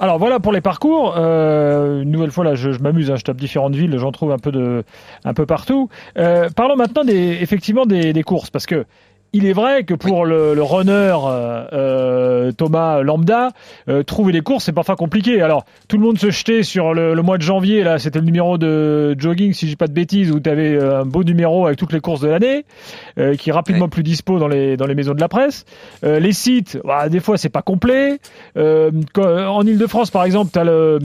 Alors 0.00 0.18
voilà 0.18 0.40
pour 0.40 0.52
les 0.52 0.60
parcours. 0.62 1.16
une 1.16 2.10
nouvelle 2.10 2.30
fois 2.30 2.44
là, 2.44 2.54
je, 2.54 2.70
m'amuse, 2.80 3.10
hein, 3.10 3.16
je 3.16 3.22
tape 3.22 3.36
différentes 3.36 3.74
villes, 3.76 3.96
j'en 3.98 4.12
trouve 4.12 4.32
un 4.32 4.38
peu 4.38 4.50
de, 4.50 4.82
un 5.24 5.34
peu 5.34 5.46
partout. 5.46 5.88
parlons 6.14 6.76
maintenant 6.76 7.04
des, 7.04 7.38
effectivement 7.40 7.86
des, 7.86 8.12
des 8.12 8.22
courses, 8.22 8.50
parce 8.50 8.66
que 8.66 8.86
il 9.32 9.46
est 9.46 9.52
vrai 9.52 9.84
que 9.84 9.94
pour 9.94 10.26
le, 10.26 10.54
le, 10.54 10.62
runner 10.62 10.90
euh, 11.24 11.66
euh, 11.72 12.39
Thomas 12.50 13.02
Lambda, 13.02 13.50
euh, 13.88 14.02
trouver 14.02 14.32
les 14.32 14.40
courses 14.40 14.64
c'est 14.64 14.72
parfois 14.72 14.96
compliqué. 14.96 15.42
Alors 15.42 15.64
tout 15.88 15.96
le 15.96 16.02
monde 16.02 16.18
se 16.18 16.30
jetait 16.30 16.62
sur 16.62 16.94
le, 16.94 17.14
le 17.14 17.22
mois 17.22 17.38
de 17.38 17.42
janvier 17.42 17.82
là, 17.82 17.98
c'était 17.98 18.18
le 18.18 18.24
numéro 18.24 18.58
de 18.58 19.14
jogging 19.18 19.52
si 19.52 19.66
dis 19.66 19.76
pas 19.76 19.86
de 19.86 19.92
bêtises 19.92 20.30
où 20.30 20.40
tu 20.40 20.50
avais 20.50 20.80
un 20.82 21.04
beau 21.04 21.24
numéro 21.24 21.66
avec 21.66 21.78
toutes 21.78 21.92
les 21.92 22.00
courses 22.00 22.20
de 22.20 22.28
l'année 22.28 22.64
qui 23.38 23.50
est 23.50 23.52
rapidement 23.52 23.88
plus 23.88 24.02
dispo 24.02 24.38
dans 24.38 24.48
les 24.48 24.76
dans 24.76 24.86
les 24.86 24.94
maisons 24.94 25.14
de 25.14 25.20
la 25.20 25.28
presse. 25.28 25.64
les 26.02 26.32
sites, 26.32 26.78
bah, 26.84 27.08
des 27.08 27.20
fois 27.20 27.36
c'est 27.36 27.48
pas 27.48 27.62
complet. 27.62 28.18
en 28.56 29.66
Ile-de-France 29.66 30.10
par 30.10 30.24
exemple, 30.24 30.50
tu 30.52 30.58
as 30.58 30.64
le 30.64 30.98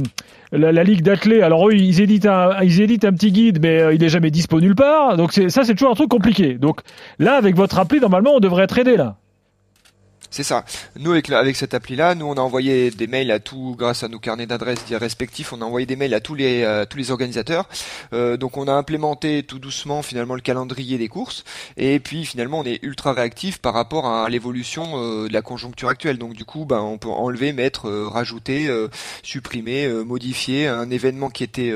la, 0.51 0.83
ligue 0.83 1.01
d'athlètes, 1.01 1.43
alors 1.43 1.69
eux, 1.69 1.73
ils 1.73 2.01
éditent 2.01 2.25
un, 2.25 2.61
ils 2.61 2.81
éditent 2.81 3.05
un 3.05 3.13
petit 3.13 3.31
guide, 3.31 3.59
mais 3.61 3.79
euh, 3.81 3.93
il 3.93 4.03
est 4.03 4.09
jamais 4.09 4.31
dispo 4.31 4.59
nulle 4.59 4.75
part. 4.75 5.17
Donc 5.17 5.33
ça, 5.33 5.63
c'est 5.63 5.73
toujours 5.73 5.91
un 5.91 5.95
truc 5.95 6.09
compliqué. 6.09 6.55
Donc 6.55 6.81
là, 7.19 7.35
avec 7.35 7.55
votre 7.55 7.79
appli, 7.79 7.99
normalement, 7.99 8.33
on 8.35 8.39
devrait 8.39 8.63
être 8.63 8.77
aidé 8.77 8.97
là. 8.97 9.17
C'est 10.35 10.43
ça. 10.43 10.65
Nous 10.99 11.13
avec, 11.13 11.55
cette 11.55 11.73
appli-là, 11.73 12.13
nous 12.13 12.25
on 12.25 12.33
a 12.33 12.41
envoyé 12.41 12.91
des 12.91 13.07
mails 13.07 13.31
à 13.31 13.39
tout, 13.39 13.73
grâce 13.79 14.03
à 14.03 14.09
nos 14.09 14.19
carnets 14.19 14.45
d'adresses 14.45 14.83
respectifs, 14.91 15.53
on 15.53 15.61
a 15.61 15.63
envoyé 15.63 15.85
des 15.85 15.95
mails 15.95 16.13
à 16.13 16.19
tous 16.19 16.35
les 16.35 16.63
euh, 16.63 16.83
tous 16.83 16.97
les 16.97 17.09
organisateurs. 17.09 17.69
Euh, 18.11 18.35
donc 18.35 18.57
on 18.57 18.67
a 18.67 18.73
implémenté 18.73 19.43
tout 19.43 19.59
doucement 19.59 20.01
finalement 20.01 20.35
le 20.35 20.41
calendrier 20.41 20.97
des 20.97 21.07
courses. 21.07 21.45
Et 21.77 22.01
puis 22.01 22.25
finalement 22.25 22.59
on 22.59 22.65
est 22.65 22.83
ultra 22.83 23.13
réactif 23.13 23.59
par 23.59 23.73
rapport 23.73 24.07
à 24.07 24.27
l'évolution 24.27 24.83
euh, 24.95 25.29
de 25.29 25.33
la 25.33 25.41
conjoncture 25.41 25.87
actuelle. 25.87 26.17
Donc 26.17 26.33
du 26.33 26.43
coup, 26.43 26.65
ben 26.65 26.81
on 26.81 26.97
peut 26.97 27.07
enlever, 27.07 27.53
mettre, 27.53 27.89
rajouter, 27.89 28.69
supprimer, 29.23 29.87
modifier 29.87 30.67
un 30.67 30.89
événement 30.89 31.29
qui 31.29 31.45
était 31.45 31.73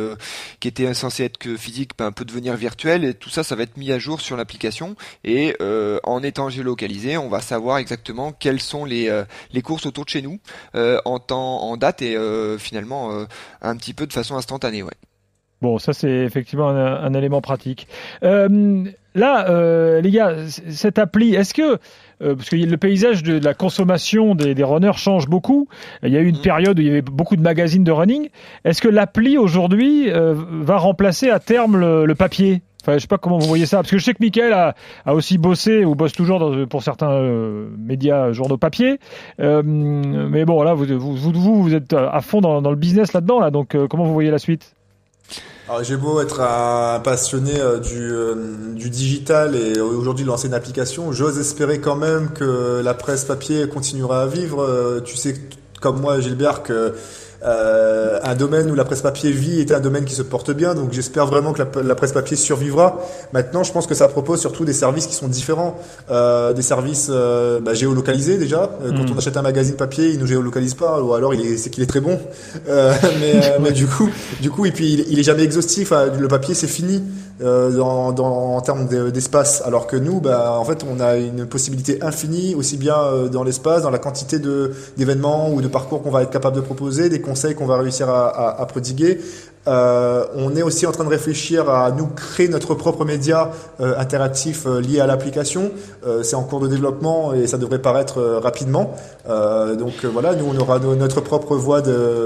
qui 0.59 0.67
était 0.67 0.93
censé 0.93 1.23
être 1.23 1.37
que 1.37 1.55
physique, 1.55 1.91
ben, 1.97 2.11
peut 2.11 2.25
devenir 2.25 2.57
virtuel. 2.57 3.05
Et 3.05 3.13
tout 3.13 3.29
ça, 3.29 3.45
ça 3.45 3.55
va 3.55 3.63
être 3.63 3.77
mis 3.77 3.93
à 3.93 3.99
jour 3.99 4.19
sur 4.19 4.35
l'application. 4.35 4.97
Et 5.23 5.55
en 6.03 6.23
étant 6.23 6.49
géolocalisé, 6.49 7.15
on 7.15 7.29
va 7.29 7.39
savoir 7.39 7.77
exactement 7.77 8.33
quelles 8.49 8.59
sont 8.61 8.83
les, 8.83 9.09
euh, 9.09 9.25
les 9.53 9.61
courses 9.61 9.85
autour 9.85 10.05
de 10.05 10.09
chez 10.09 10.23
nous 10.23 10.39
euh, 10.73 10.97
en 11.05 11.19
temps, 11.19 11.61
en 11.61 11.77
date 11.77 12.01
et 12.01 12.15
euh, 12.15 12.57
finalement 12.57 13.11
un 13.61 13.77
petit 13.77 13.93
peu 13.93 14.07
de 14.07 14.13
façon 14.13 14.37
instantanée. 14.37 14.81
Ouais. 14.81 14.89
Bon, 15.61 15.77
ça 15.77 15.93
c'est 15.93 16.09
effectivement 16.09 16.69
un, 16.69 17.13
élément 17.13 17.41
pratique. 17.41 17.87
là, 18.23 20.01
les 20.01 20.09
gars, 20.09 20.35
cette 20.47 20.97
appli, 20.97 21.35
est-ce 21.35 21.53
que 21.53 21.77
parce 22.19 22.49
que 22.49 22.55
le 22.55 22.77
paysage 22.77 23.21
de, 23.21 23.37
la 23.37 23.53
consommation 23.53 24.33
des, 24.33 24.55
des, 24.55 24.63
runners 24.63 24.97
change 24.97 25.27
beaucoup. 25.29 25.69
Il 26.01 26.09
y 26.09 26.17
a 26.17 26.21
eu 26.21 26.27
une 26.27 26.39
mm. 26.39 26.41
période 26.41 26.79
où 26.79 26.81
il 26.81 26.87
y 26.87 26.91
avait 26.91 27.01
beaucoup 27.01 27.35
de 27.35 27.41
magazines 27.41 27.83
de 27.83 27.91
running. 27.91 28.29
Est-ce 28.65 28.81
que 28.81 28.89
l'appli 28.89 29.37
aujourd'hui 29.37 30.09
va 30.09 30.77
remplacer 30.77 31.29
à 31.29 31.39
terme 31.39 31.79
le 31.79 32.15
papier? 32.15 32.63
Enfin, 32.89 32.98
je 32.98 33.03
sais 33.03 33.08
pas 33.08 33.19
comment 33.19 33.38
vous 33.38 33.48
voyez 33.48 33.67
ça, 33.67 33.77
parce 33.77 33.91
que 33.91 34.00
je 34.00 34.03
sais 34.03 34.13
que 34.15 34.19
Michael 34.19 34.51
a, 34.51 34.74
aussi 35.13 35.38
bossé 35.38 35.86
ou 35.86 35.93
bosse 35.93 36.12
toujours 36.12 36.51
pour 36.67 36.81
certains 36.81 37.12
euh, 37.12 37.69
médias, 37.77 38.31
journaux 38.31 38.58
papier. 38.58 39.00
Euh, 39.39 39.62
mais 39.63 40.43
bon, 40.43 40.63
là, 40.63 40.74
vous, 40.74 40.88
vous, 41.15 41.75
êtes 41.75 41.93
à 41.93 42.19
fond 42.22 42.41
dans, 42.41 42.62
le 42.62 42.75
business 42.75 43.13
là-dedans, 43.13 43.39
là. 43.39 43.51
Donc, 43.51 43.75
euh, 43.75 43.88
comment 43.88 44.05
vous 44.05 44.13
voyez 44.13 44.31
la 44.31 44.39
suite? 44.39 44.74
Alors 45.67 45.84
j'ai 45.84 45.98
beau 45.98 46.19
être 46.19 46.41
un 46.41 47.00
passionné 47.00 47.53
du, 47.84 48.12
du 48.74 48.89
digital 48.89 49.55
et 49.55 49.79
aujourd'hui 49.79 50.25
lancer 50.25 50.48
une 50.48 50.55
application, 50.55 51.12
j'ose 51.12 51.38
espérer 51.38 51.79
quand 51.79 51.96
même 51.96 52.31
que 52.34 52.81
la 52.84 52.96
presse 52.96 53.25
papier 53.25 53.69
continuera 53.69 54.24
à 54.24 54.25
vivre. 54.25 55.00
Tu 55.05 55.15
sais 55.15 55.36
comme 55.79 56.01
moi 56.01 56.19
Gilbert 56.22 56.63
que 56.63 56.96
euh, 57.41 58.19
un 58.22 58.36
domaine 58.36 58.69
où 58.69 58.75
la 58.75 58.84
presse 58.84 59.01
papier 59.01 59.31
vit 59.31 59.62
est 59.62 59.72
un 59.72 59.79
domaine 59.79 60.03
qui 60.03 60.13
se 60.13 60.22
porte 60.22 60.51
bien, 60.51 60.75
donc 60.75 60.91
j'espère 60.91 61.25
vraiment 61.25 61.53
que 61.53 61.63
la, 61.81 61.96
presse 61.96 62.12
papier 62.12 62.36
survivra. 62.36 63.00
Maintenant, 63.31 63.63
je 63.63 63.72
pense 63.72 63.88
que 63.88 63.96
ça 63.96 64.10
propose 64.10 64.41
surtout 64.41 64.65
des 64.65 64.74
services 64.74 65.08
qui 65.08 65.15
sont 65.15 65.27
différents, 65.27 65.77
euh, 66.12 66.51
des 66.51 66.62
services 66.62 67.08
euh, 67.10 67.62
bah, 67.62 67.74
géolocalisés 67.74 68.38
déjà. 68.38 68.69
Quand 68.81 68.91
hmm. 68.91 69.13
on 69.13 69.17
achète 69.17 69.38
un 69.38 69.41
magazine 69.41 69.75
papier, 69.75 70.10
il 70.10 70.19
nous 70.19 70.27
géolocalise 70.27 70.74
pas, 70.74 71.01
ou 71.01 71.13
alors 71.13 71.34
il 71.34 71.58
c'est 71.58 71.69
qu'il 71.69 71.84
est 71.84 71.88
très 71.88 72.01
bon. 72.01 72.19
Mais, 73.19 73.58
mais 73.60 73.72
du 73.72 73.88
coup, 73.88 74.10
du 74.41 74.50
coup, 74.50 74.65
et 74.65 74.72
puis 74.72 74.93
il, 74.93 75.05
il 75.10 75.19
est 75.19 75.24
jamais 75.24 75.43
exhaustif. 75.43 75.91
le 75.91 76.27
papier, 76.27 76.53
c'est 76.53 76.67
fini. 76.67 77.03
Dans, 77.39 78.12
dans, 78.12 78.58
en 78.58 78.60
termes 78.60 78.86
d'espace, 79.12 79.63
alors 79.65 79.88
que 79.88 79.96
nous, 79.96 80.19
bah, 80.19 80.58
en 80.60 80.65
fait, 80.65 80.84
on 80.84 81.00
a 81.00 81.15
une 81.15 81.46
possibilité 81.46 82.03
infinie, 82.03 82.53
aussi 82.53 82.75
bien 82.75 82.98
dans 83.31 83.43
l'espace, 83.46 83.84
dans 83.84 83.89
la 83.89 83.98
quantité 83.98 84.39
d'événements 84.98 85.50
ou 85.50 85.62
de 85.62 85.69
parcours 85.69 86.03
qu'on 86.03 86.12
va 86.12 86.24
être 86.24 86.31
capable 86.31 86.58
de 86.58 86.62
proposer, 86.62 87.08
des 87.08 87.22
qu'on 87.55 87.65
va 87.65 87.77
réussir 87.77 88.09
à 88.09 88.65
prodiguer, 88.67 89.19
euh, 89.69 90.25
on 90.35 90.55
est 90.55 90.63
aussi 90.63 90.88
en 90.88 90.91
train 90.91 91.03
de 91.03 91.09
réfléchir 91.09 91.69
à 91.69 91.91
nous 91.91 92.07
créer 92.07 92.47
notre 92.47 92.73
propre 92.73 93.05
média 93.05 93.51
euh, 93.79 93.93
interactif 93.99 94.65
euh, 94.65 94.81
lié 94.81 94.99
à 94.99 95.05
l'application. 95.05 95.71
C'est 96.23 96.35
en 96.35 96.43
cours 96.43 96.61
de 96.61 96.67
développement 96.67 97.33
et 97.33 97.45
ça 97.45 97.57
devrait 97.57 97.81
paraître 97.81 98.21
rapidement. 98.41 98.95
donc 99.27 100.05
voilà, 100.05 100.33
nous 100.33 100.45
on 100.45 100.57
aura 100.57 100.79
notre 100.79 101.19
propre 101.19 101.57
voie 101.57 101.81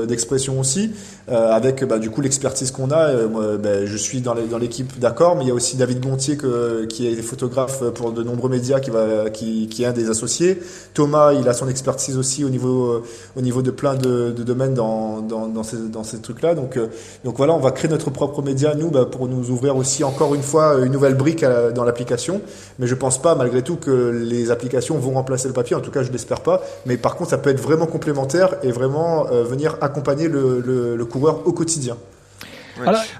d'expression 0.05 0.59
aussi, 0.59 0.91
avec 1.27 1.83
bah, 1.83 1.97
du 1.97 2.11
coup 2.11 2.21
l'expertise 2.21 2.69
qu'on 2.69 2.91
a. 2.91 3.11
Bah, 3.57 3.85
je 3.85 3.97
suis 3.97 4.21
dans 4.21 4.35
l'équipe 4.59 4.99
d'accord, 4.99 5.35
mais 5.35 5.43
il 5.43 5.47
y 5.47 5.51
a 5.51 5.55
aussi 5.55 5.75
David 5.75 6.01
Gontier 6.01 6.37
que, 6.37 6.85
qui 6.85 7.07
est 7.07 7.15
photographe 7.23 7.83
pour 7.95 8.11
de 8.11 8.21
nombreux 8.21 8.49
médias, 8.49 8.79
qui, 8.79 9.67
est 9.79 9.85
un 9.85 9.91
des 9.91 10.09
associés. 10.09 10.59
Thomas, 10.93 11.33
il 11.33 11.49
a 11.49 11.53
son 11.53 11.67
expertise 11.67 12.17
aussi 12.17 12.45
au 12.45 12.49
niveau, 12.49 13.03
au 13.35 13.41
niveau 13.41 13.63
de 13.63 13.71
plein 13.71 13.95
de, 13.95 14.31
domaines 14.31 14.75
dans, 14.75 15.63
ces, 15.63 16.21
trucs-là. 16.21 16.53
Donc 16.53 16.77
voilà, 17.35 17.53
on 17.53 17.59
va 17.59 17.71
créer 17.71 17.89
notre 17.89 18.09
propre 18.09 18.41
média, 18.41 18.75
nous, 18.75 18.89
bah, 18.89 19.05
pour 19.05 19.27
nous 19.27 19.49
ouvrir 19.49 19.75
aussi 19.75 20.03
encore 20.03 20.35
une 20.35 20.43
fois 20.43 20.77
une 20.83 20.91
nouvelle 20.91 21.15
brique 21.15 21.45
dans 21.75 21.83
l'application. 21.83 22.41
Mais 22.79 22.87
je 22.87 22.95
pense 22.95 23.21
pas, 23.21 23.35
malgré 23.35 23.61
tout, 23.61 23.75
que 23.75 24.09
les 24.09 24.51
applications 24.51 24.97
vont 24.97 25.11
remplacer 25.11 25.47
le 25.47 25.53
papier. 25.53 25.75
En 25.75 25.81
tout 25.81 25.91
cas, 25.91 26.03
je 26.03 26.11
l'espère 26.11 26.41
pas. 26.41 26.61
Mais 26.85 26.97
par 26.97 27.15
contre, 27.15 27.31
ça 27.31 27.37
peut 27.37 27.49
être 27.49 27.61
vraiment 27.61 27.85
complémentaire 27.85 28.55
et 28.63 28.71
vraiment 28.71 29.27
euh, 29.31 29.43
venir 29.43 29.77
accompagner 29.81 30.27
le, 30.27 31.05
coureur 31.05 31.41
au 31.45 31.51
quotidien. 31.51 31.97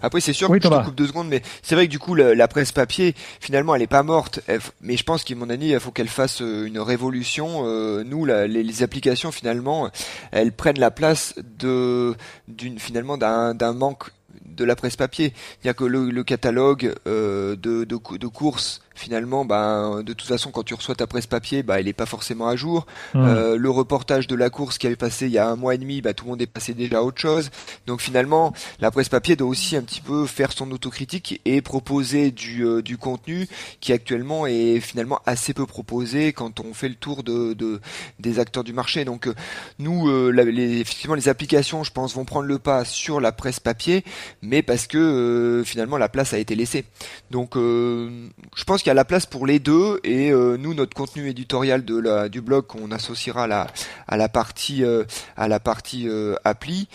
Après, 0.02 0.22
c'est 0.22 0.34
sûr 0.34 0.50
que 0.50 0.56
je 0.56 0.60
te 0.60 0.84
coupe 0.84 0.96
deux 0.96 1.08
secondes, 1.08 1.28
mais 1.28 1.42
c'est 1.62 1.76
vrai 1.76 1.88
que 1.88 1.92
du 1.92 2.00
coup, 2.00 2.16
la, 2.16 2.48
presse 2.48 2.72
papier, 2.72 3.16
finalement, 3.40 3.76
elle 3.76 3.82
est 3.82 3.88
pas 3.88 4.04
morte. 4.04 4.40
mais 4.82 4.98
je 4.98 5.04
pense 5.04 5.24
qu'à 5.24 5.36
mon 5.36 5.50
avis, 5.50 5.70
il 5.70 5.80
faut 5.80 5.92
qu'elle 5.92 6.08
fasse 6.08 6.42
euh, 6.42 6.66
une 6.66 6.80
révolution. 6.80 7.64
Euh, 7.66 8.04
nous, 8.04 8.26
les, 8.26 8.48
les, 8.48 8.84
applications, 8.84 9.32
finalement, 9.32 9.90
elles 10.32 10.52
prennent 10.52 10.80
la 10.80 10.92
place 10.92 11.36
de, 11.60 12.16
d'une, 12.48 12.80
finalement, 12.80 13.18
d'un, 13.18 13.54
d'un 13.54 13.74
manque 13.74 14.10
de 14.46 14.64
la 14.64 14.76
presse 14.76 14.96
papier. 14.96 15.34
C'est-à-dire 15.36 15.76
que 15.76 15.86
le, 15.86 16.24
catalogue 16.24 16.94
euh, 17.08 17.56
de, 17.56 17.84
de, 17.84 18.18
de 18.18 18.28
courses 18.28 18.82
finalement, 18.96 19.44
ben, 19.44 20.04
de 20.04 20.14
toute 20.14 20.28
façon, 20.28 20.52
quand 20.52 20.64
tu 20.64 20.74
reçois 20.74 20.96
ta 20.96 21.08
presse 21.08 21.28
papier, 21.28 21.64
bah, 21.64 21.80
elle 21.80 21.88
est 21.88 21.94
pas 21.94 22.06
forcément 22.06 22.48
à 22.48 22.56
jour. 22.56 22.86
Mmh. 23.14 23.20
Euh, 23.20 23.58
le 23.58 23.70
reportage 23.70 24.28
de 24.28 24.36
la 24.36 24.50
course 24.50 24.78
qui 24.78 24.88
avait 24.88 24.96
passé 24.96 25.26
il 25.26 25.32
y 25.32 25.38
a 25.38 25.48
un 25.48 25.56
mois 25.56 25.76
et 25.76 25.78
demi, 25.78 26.02
bah, 26.02 26.14
tout 26.14 26.26
le 26.26 26.32
monde 26.32 26.42
est 26.42 26.48
passé 26.48 26.74
déjà 26.74 27.00
à 27.00 27.02
autre 27.02 27.20
chose. 27.20 27.50
Donc 27.88 28.02
finalement, 28.02 28.54
la 28.80 28.92
presse 28.92 29.10
papier 29.10 29.36
doit 29.36 29.48
aussi 29.48 29.76
un 29.76 29.82
petit 29.82 30.02
peu 30.02 30.26
faire 30.26 30.52
son 30.52 30.70
autocritique 30.72 31.42
et 31.46 31.62
proposer 31.62 32.32
du, 32.32 32.66
euh, 32.66 32.82
du 32.82 32.98
contenu 32.98 33.48
qui 33.80 33.94
actuellement 33.94 34.46
est 34.46 34.80
finalement 34.80 35.20
assez 35.26 35.54
peu 35.54 35.66
proposé 35.66 36.34
quand 36.34 36.60
on 36.60 36.74
fait 36.74 36.90
le 36.90 36.96
tour 36.96 37.24
de, 37.24 37.54
de 37.54 37.82
des 38.20 38.40
acteurs 38.40 38.64
du 38.64 38.74
marché. 38.74 39.06
Donc 39.06 39.28
euh, 39.28 39.34
nous, 39.80 40.10
les, 40.32 40.80
effectivement, 40.80 41.16
les 41.16 41.30
applications, 41.30 41.84
je 41.84 41.92
pense, 41.92 42.16
vont 42.16 42.26
prendre 42.26 42.48
le 42.48 42.60
pas 42.60 42.86
sur 42.86 43.20
la 43.20 43.32
presse 43.32 43.60
papier, 43.60 44.04
mais 44.42 44.62
parce 44.62 44.88
que 44.88 45.64
finalement 45.66 45.98
la 45.98 46.10
place 46.10 46.34
a 46.34 46.38
été 46.38 46.56
laissée. 46.56 46.86
Donc 47.32 47.56
je 47.56 48.64
pense 48.66 48.82
qu'il 48.82 48.90
y 48.90 48.92
a 48.92 48.96
la 48.96 49.06
place 49.06 49.26
pour 49.26 49.48
les 49.48 49.60
deux 49.60 50.00
et 50.04 50.32
euh, 50.32 50.58
nous 50.58 50.74
notre 50.74 50.96
contenu 50.96 51.30
éditorial 51.30 51.86
de 51.86 51.98
la, 51.98 52.30
du 52.30 52.42
blog 52.42 52.68
qu'on 52.68 52.92
associera 52.92 53.44
à 53.44 53.48
la, 53.48 53.68
à 54.08 54.18
la 54.18 54.30
partie 54.30 54.84
euh, 54.84 55.04
à 55.36 55.48
la 55.48 55.60
partie 55.60 56.08
euh, 56.08 56.36
appli 56.44 56.88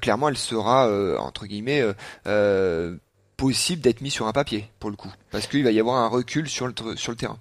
clairement 0.00 0.28
elle 0.28 0.36
sera 0.36 0.88
entre 1.18 1.46
guillemets 1.46 1.82
possible 3.36 3.82
d'être 3.82 4.00
mis 4.00 4.10
sur 4.10 4.26
un 4.26 4.32
papier 4.32 4.68
pour 4.78 4.90
le 4.90 4.96
coup 4.96 5.12
parce 5.30 5.46
qu'il 5.46 5.64
va 5.64 5.70
y 5.70 5.80
avoir 5.80 5.96
un 5.96 6.08
recul 6.08 6.48
sur 6.48 6.66
le 6.66 6.74
sur 6.96 7.12
le 7.12 7.16
terrain. 7.16 7.38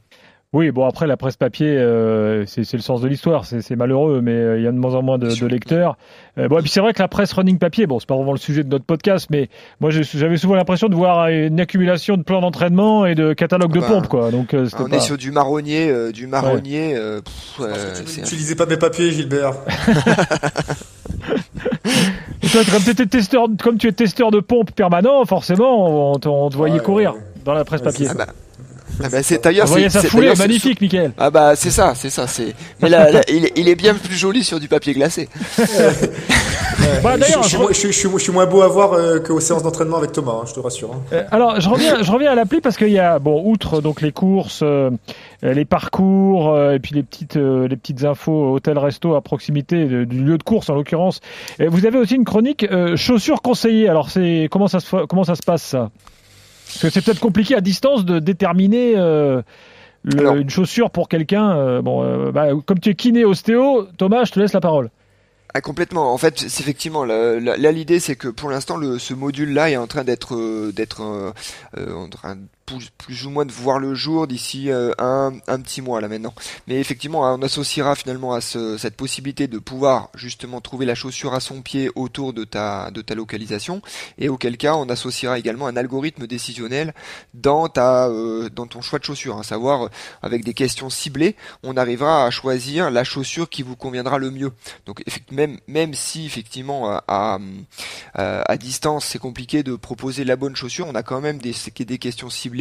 Oui, 0.56 0.72
bon 0.72 0.86
après 0.86 1.06
la 1.06 1.18
presse 1.18 1.36
papier, 1.36 1.68
euh, 1.68 2.46
c'est 2.46 2.72
le 2.72 2.80
sens 2.80 3.02
de 3.02 3.10
l'histoire, 3.10 3.44
c'est 3.44 3.76
malheureux, 3.76 4.22
mais 4.24 4.32
euh, 4.32 4.58
il 4.58 4.64
y 4.64 4.68
a 4.68 4.72
de 4.72 4.78
moins 4.78 4.96
en 4.96 5.02
moins 5.02 5.18
de, 5.18 5.28
de 5.28 5.46
lecteurs. 5.48 5.98
Euh, 6.38 6.48
bon, 6.48 6.60
et 6.60 6.62
puis 6.62 6.72
c'est 6.72 6.80
vrai 6.80 6.94
que 6.94 7.02
la 7.02 7.10
presse 7.10 7.34
running 7.34 7.58
papier, 7.58 7.88
bon, 7.88 8.00
c'est 8.00 8.08
pas 8.08 8.16
vraiment 8.16 8.32
le 8.32 8.38
sujet 8.38 8.64
de 8.64 8.70
notre 8.70 8.86
podcast, 8.86 9.28
mais 9.30 9.50
moi 9.82 9.90
j'avais 9.92 10.38
souvent 10.38 10.56
l'impression 10.56 10.88
de 10.88 10.96
voir 10.96 11.28
une 11.28 11.60
accumulation 11.60 12.16
de 12.16 12.24
plans 12.24 12.40
d'entraînement 12.40 13.06
et 13.06 13.16
de 13.16 13.34
catalogues 13.34 13.74
de 13.74 13.80
ah 13.80 13.82
bah, 13.82 13.88
pompes, 13.96 14.08
quoi. 14.08 14.32
Donc 14.32 14.56
on 14.80 14.92
est 14.92 15.02
sur 15.02 15.18
du 15.18 15.32
marronnier, 15.32 16.14
du 16.14 16.26
marronnier. 16.26 16.98
Ouais. 17.60 17.68
N'utilisez 18.16 18.56
pas 18.56 18.66
mes 18.66 18.78
papiers, 18.78 19.12
Gilbert. 19.12 19.56
comme, 22.54 22.96
tu 22.96 23.08
testeur, 23.10 23.48
comme 23.62 23.78
tu 23.78 23.90
es 23.90 23.92
testeur 23.92 24.32
de 24.32 24.40
pompe 24.40 24.72
permanent, 24.72 25.26
forcément, 25.26 26.14
on, 26.14 26.18
te 26.18 26.56
voyait 26.56 26.80
courir 26.80 27.14
dans 27.44 27.54
la 27.54 27.66
presse 27.66 27.82
papier. 27.82 28.08
Ah 29.00 29.04
bah, 29.04 29.08
ah 29.08 29.18
bah 29.18 29.24
c'est 29.24 29.44
d'ailleurs 29.44 29.68
c'est 29.68 29.90
sa 29.90 30.04
foulée 30.04 30.34
magnifique 30.36 30.82
Michael. 30.82 31.12
Ah 31.18 31.30
bah 31.30 31.56
c'est 31.56 31.70
ça, 31.70 31.94
c'est 31.96 32.10
ça, 32.10 32.28
c'est 32.28 32.54
mais 32.82 32.90
là, 32.90 33.10
il, 33.28 33.46
est, 33.46 33.54
il, 33.56 33.68
est 33.68 33.76
bien 33.76 33.94
plus 33.94 34.16
joli 34.16 34.44
sur 34.44 34.60
du 34.60 34.68
papier 34.68 34.94
glacé. 34.94 35.28
bah, 37.04 37.16
je, 37.20 37.50
je, 37.50 37.74
je, 37.74 37.92
je, 37.92 38.18
suis 38.18 38.32
moins 38.32 38.46
beau 38.46 38.62
à 38.62 38.68
voir 38.68 38.94
euh, 38.94 39.20
qu'aux 39.20 39.40
séances 39.40 39.64
d'entraînement 39.64 39.98
avec 39.98 40.12
Thomas, 40.12 40.40
hein, 40.42 40.46
je 40.48 40.54
te 40.54 40.60
rassure. 40.60 40.92
Hein. 40.94 41.02
Euh, 41.14 41.24
alors 41.32 41.60
je 41.60 41.70
reviens 41.70 42.04
je 42.04 42.12
reviens 42.12 42.32
à 42.32 42.36
l'appli 42.36 42.62
parce 42.62 42.78
qu'il 42.78 42.90
y 42.90 43.00
a 43.00 43.20
bon 43.20 43.42
outre 43.46 43.82
donc 43.82 44.02
les 44.02 44.12
courses 44.12 44.62
euh, 44.64 44.90
les 45.42 45.66
parcours 45.66 46.50
euh, 46.54 46.74
et 46.74 46.80
puis 46.80 46.96
les 46.96 47.04
petites 47.04 47.36
les 47.36 47.76
petites 47.76 48.04
infos 48.06 48.54
hôtel 48.54 48.78
resto 48.78 49.16
à 49.16 49.22
proximité 49.22 49.86
du 49.86 50.24
lieu 50.24 50.38
de 50.38 50.44
course 50.44 50.70
en 50.70 50.76
l'occurrence. 50.76 51.20
Vous 51.60 51.86
avez 51.86 51.98
aussi 51.98 52.16
une 52.16 52.26
chronique 52.26 52.66
chaussures 52.96 53.42
conseillées. 53.42 53.90
Alors 53.90 54.10
c'est 54.10 54.48
comment 54.50 54.68
ça 54.68 54.80
se 54.80 55.06
comment 55.06 55.24
ça 55.24 55.36
se 55.36 55.44
passe 55.44 55.64
ça? 55.64 55.90
Parce 56.66 56.80
que 56.80 56.90
c'est 56.90 57.02
peut-être 57.02 57.20
compliqué 57.20 57.56
à 57.56 57.62
distance 57.62 58.06
de 58.06 58.20
déterminer 58.20 58.94
euh, 58.98 59.42
une 60.04 60.50
chaussure 60.50 60.92
pour 60.92 61.10
quelqu'un. 61.10 61.58
Euh, 61.58 61.82
bon, 61.82 62.04
euh, 62.04 62.32
bah, 62.32 62.48
comme 62.66 62.80
tu 62.80 62.90
es 62.90 62.96
kiné 62.96 63.26
ostéo, 63.26 63.88
Thomas, 63.98 64.26
je 64.26 64.32
te 64.32 64.40
laisse 64.40 64.54
la 64.54 64.62
parole. 64.62 64.90
Ah, 65.54 65.62
complètement. 65.62 66.14
En 66.14 66.18
fait, 66.18 66.38
c'est 66.38 66.62
effectivement 66.62 67.06
là, 67.06 67.40
l'idée, 67.72 68.00
c'est 68.00 68.16
que 68.16 68.28
pour 68.28 68.50
l'instant, 68.50 68.78
ce 69.00 69.14
module-là 69.14 69.72
est 69.72 69.78
en 69.78 69.88
train 69.88 70.04
d'être 70.04 70.72
d'être 70.72 71.34
plus, 72.66 73.26
ou 73.26 73.30
moins 73.30 73.46
de 73.46 73.52
voir 73.52 73.80
le 73.80 73.94
jour 73.94 74.28
d'ici 74.28 74.72
euh, 74.72 74.92
un, 74.98 75.34
un 75.48 75.62
petit 75.62 75.82
mois 75.82 76.02
là 76.02 76.08
maintenant. 76.08 76.34
Mais 76.68 76.80
effectivement, 76.80 77.22
on 77.22 77.42
associera 77.42 77.96
finalement 77.96 78.34
à 78.34 78.42
ce, 78.42 78.78
cette 78.78 78.96
possibilité 78.96 79.48
de 79.48 79.60
pouvoir 79.60 80.10
justement 80.16 80.62
trouver 80.62 80.86
la 80.86 80.96
chaussure 80.96 81.34
à 81.34 81.40
son 81.40 81.62
pied 81.62 81.92
autour 81.96 82.34
de 82.34 82.44
ta 82.44 82.90
de 82.92 83.02
ta 83.02 83.16
localisation 83.16 83.82
et 84.18 84.30
auquel 84.30 84.58
cas 84.58 84.76
on 84.76 84.90
associera 84.90 85.38
également 85.38 85.68
un 85.68 85.78
algorithme 85.78 86.28
décisionnel 86.28 86.94
dans 87.34 87.70
ta 87.70 88.08
euh, 88.08 88.50
dans 88.50 88.68
ton 88.68 88.82
choix 88.82 89.00
de 89.00 89.04
chaussure, 89.04 89.38
à 89.40 89.44
savoir 89.44 89.90
avec 90.22 90.44
des 90.44 90.54
questions 90.54 90.90
ciblées, 90.90 91.36
on 91.64 91.78
arrivera 91.78 92.26
à 92.26 92.32
choisir 92.32 92.90
la 92.90 93.04
chaussure 93.04 93.50
qui 93.50 93.62
vous 93.62 93.76
conviendra 93.76 94.18
le 94.18 94.32
mieux. 94.32 94.52
Donc 94.86 95.04
même 95.32 95.60
même 95.68 95.94
si 95.94 96.26
effectivement 96.26 97.00
à 97.08 97.40
à, 98.16 98.58
distance 98.58 99.06
c'est 99.06 99.20
compliqué 99.20 99.62
de 99.62 99.76
proposer 99.76 100.24
la 100.24 100.36
bonne 100.36 100.56
chaussure, 100.56 100.88
on 100.88 100.96
a 100.96 101.04
quand 101.04 101.22
même 101.22 101.38
des 101.38 101.54
des 101.80 101.98
questions 101.98 102.30
ciblées 102.30 102.55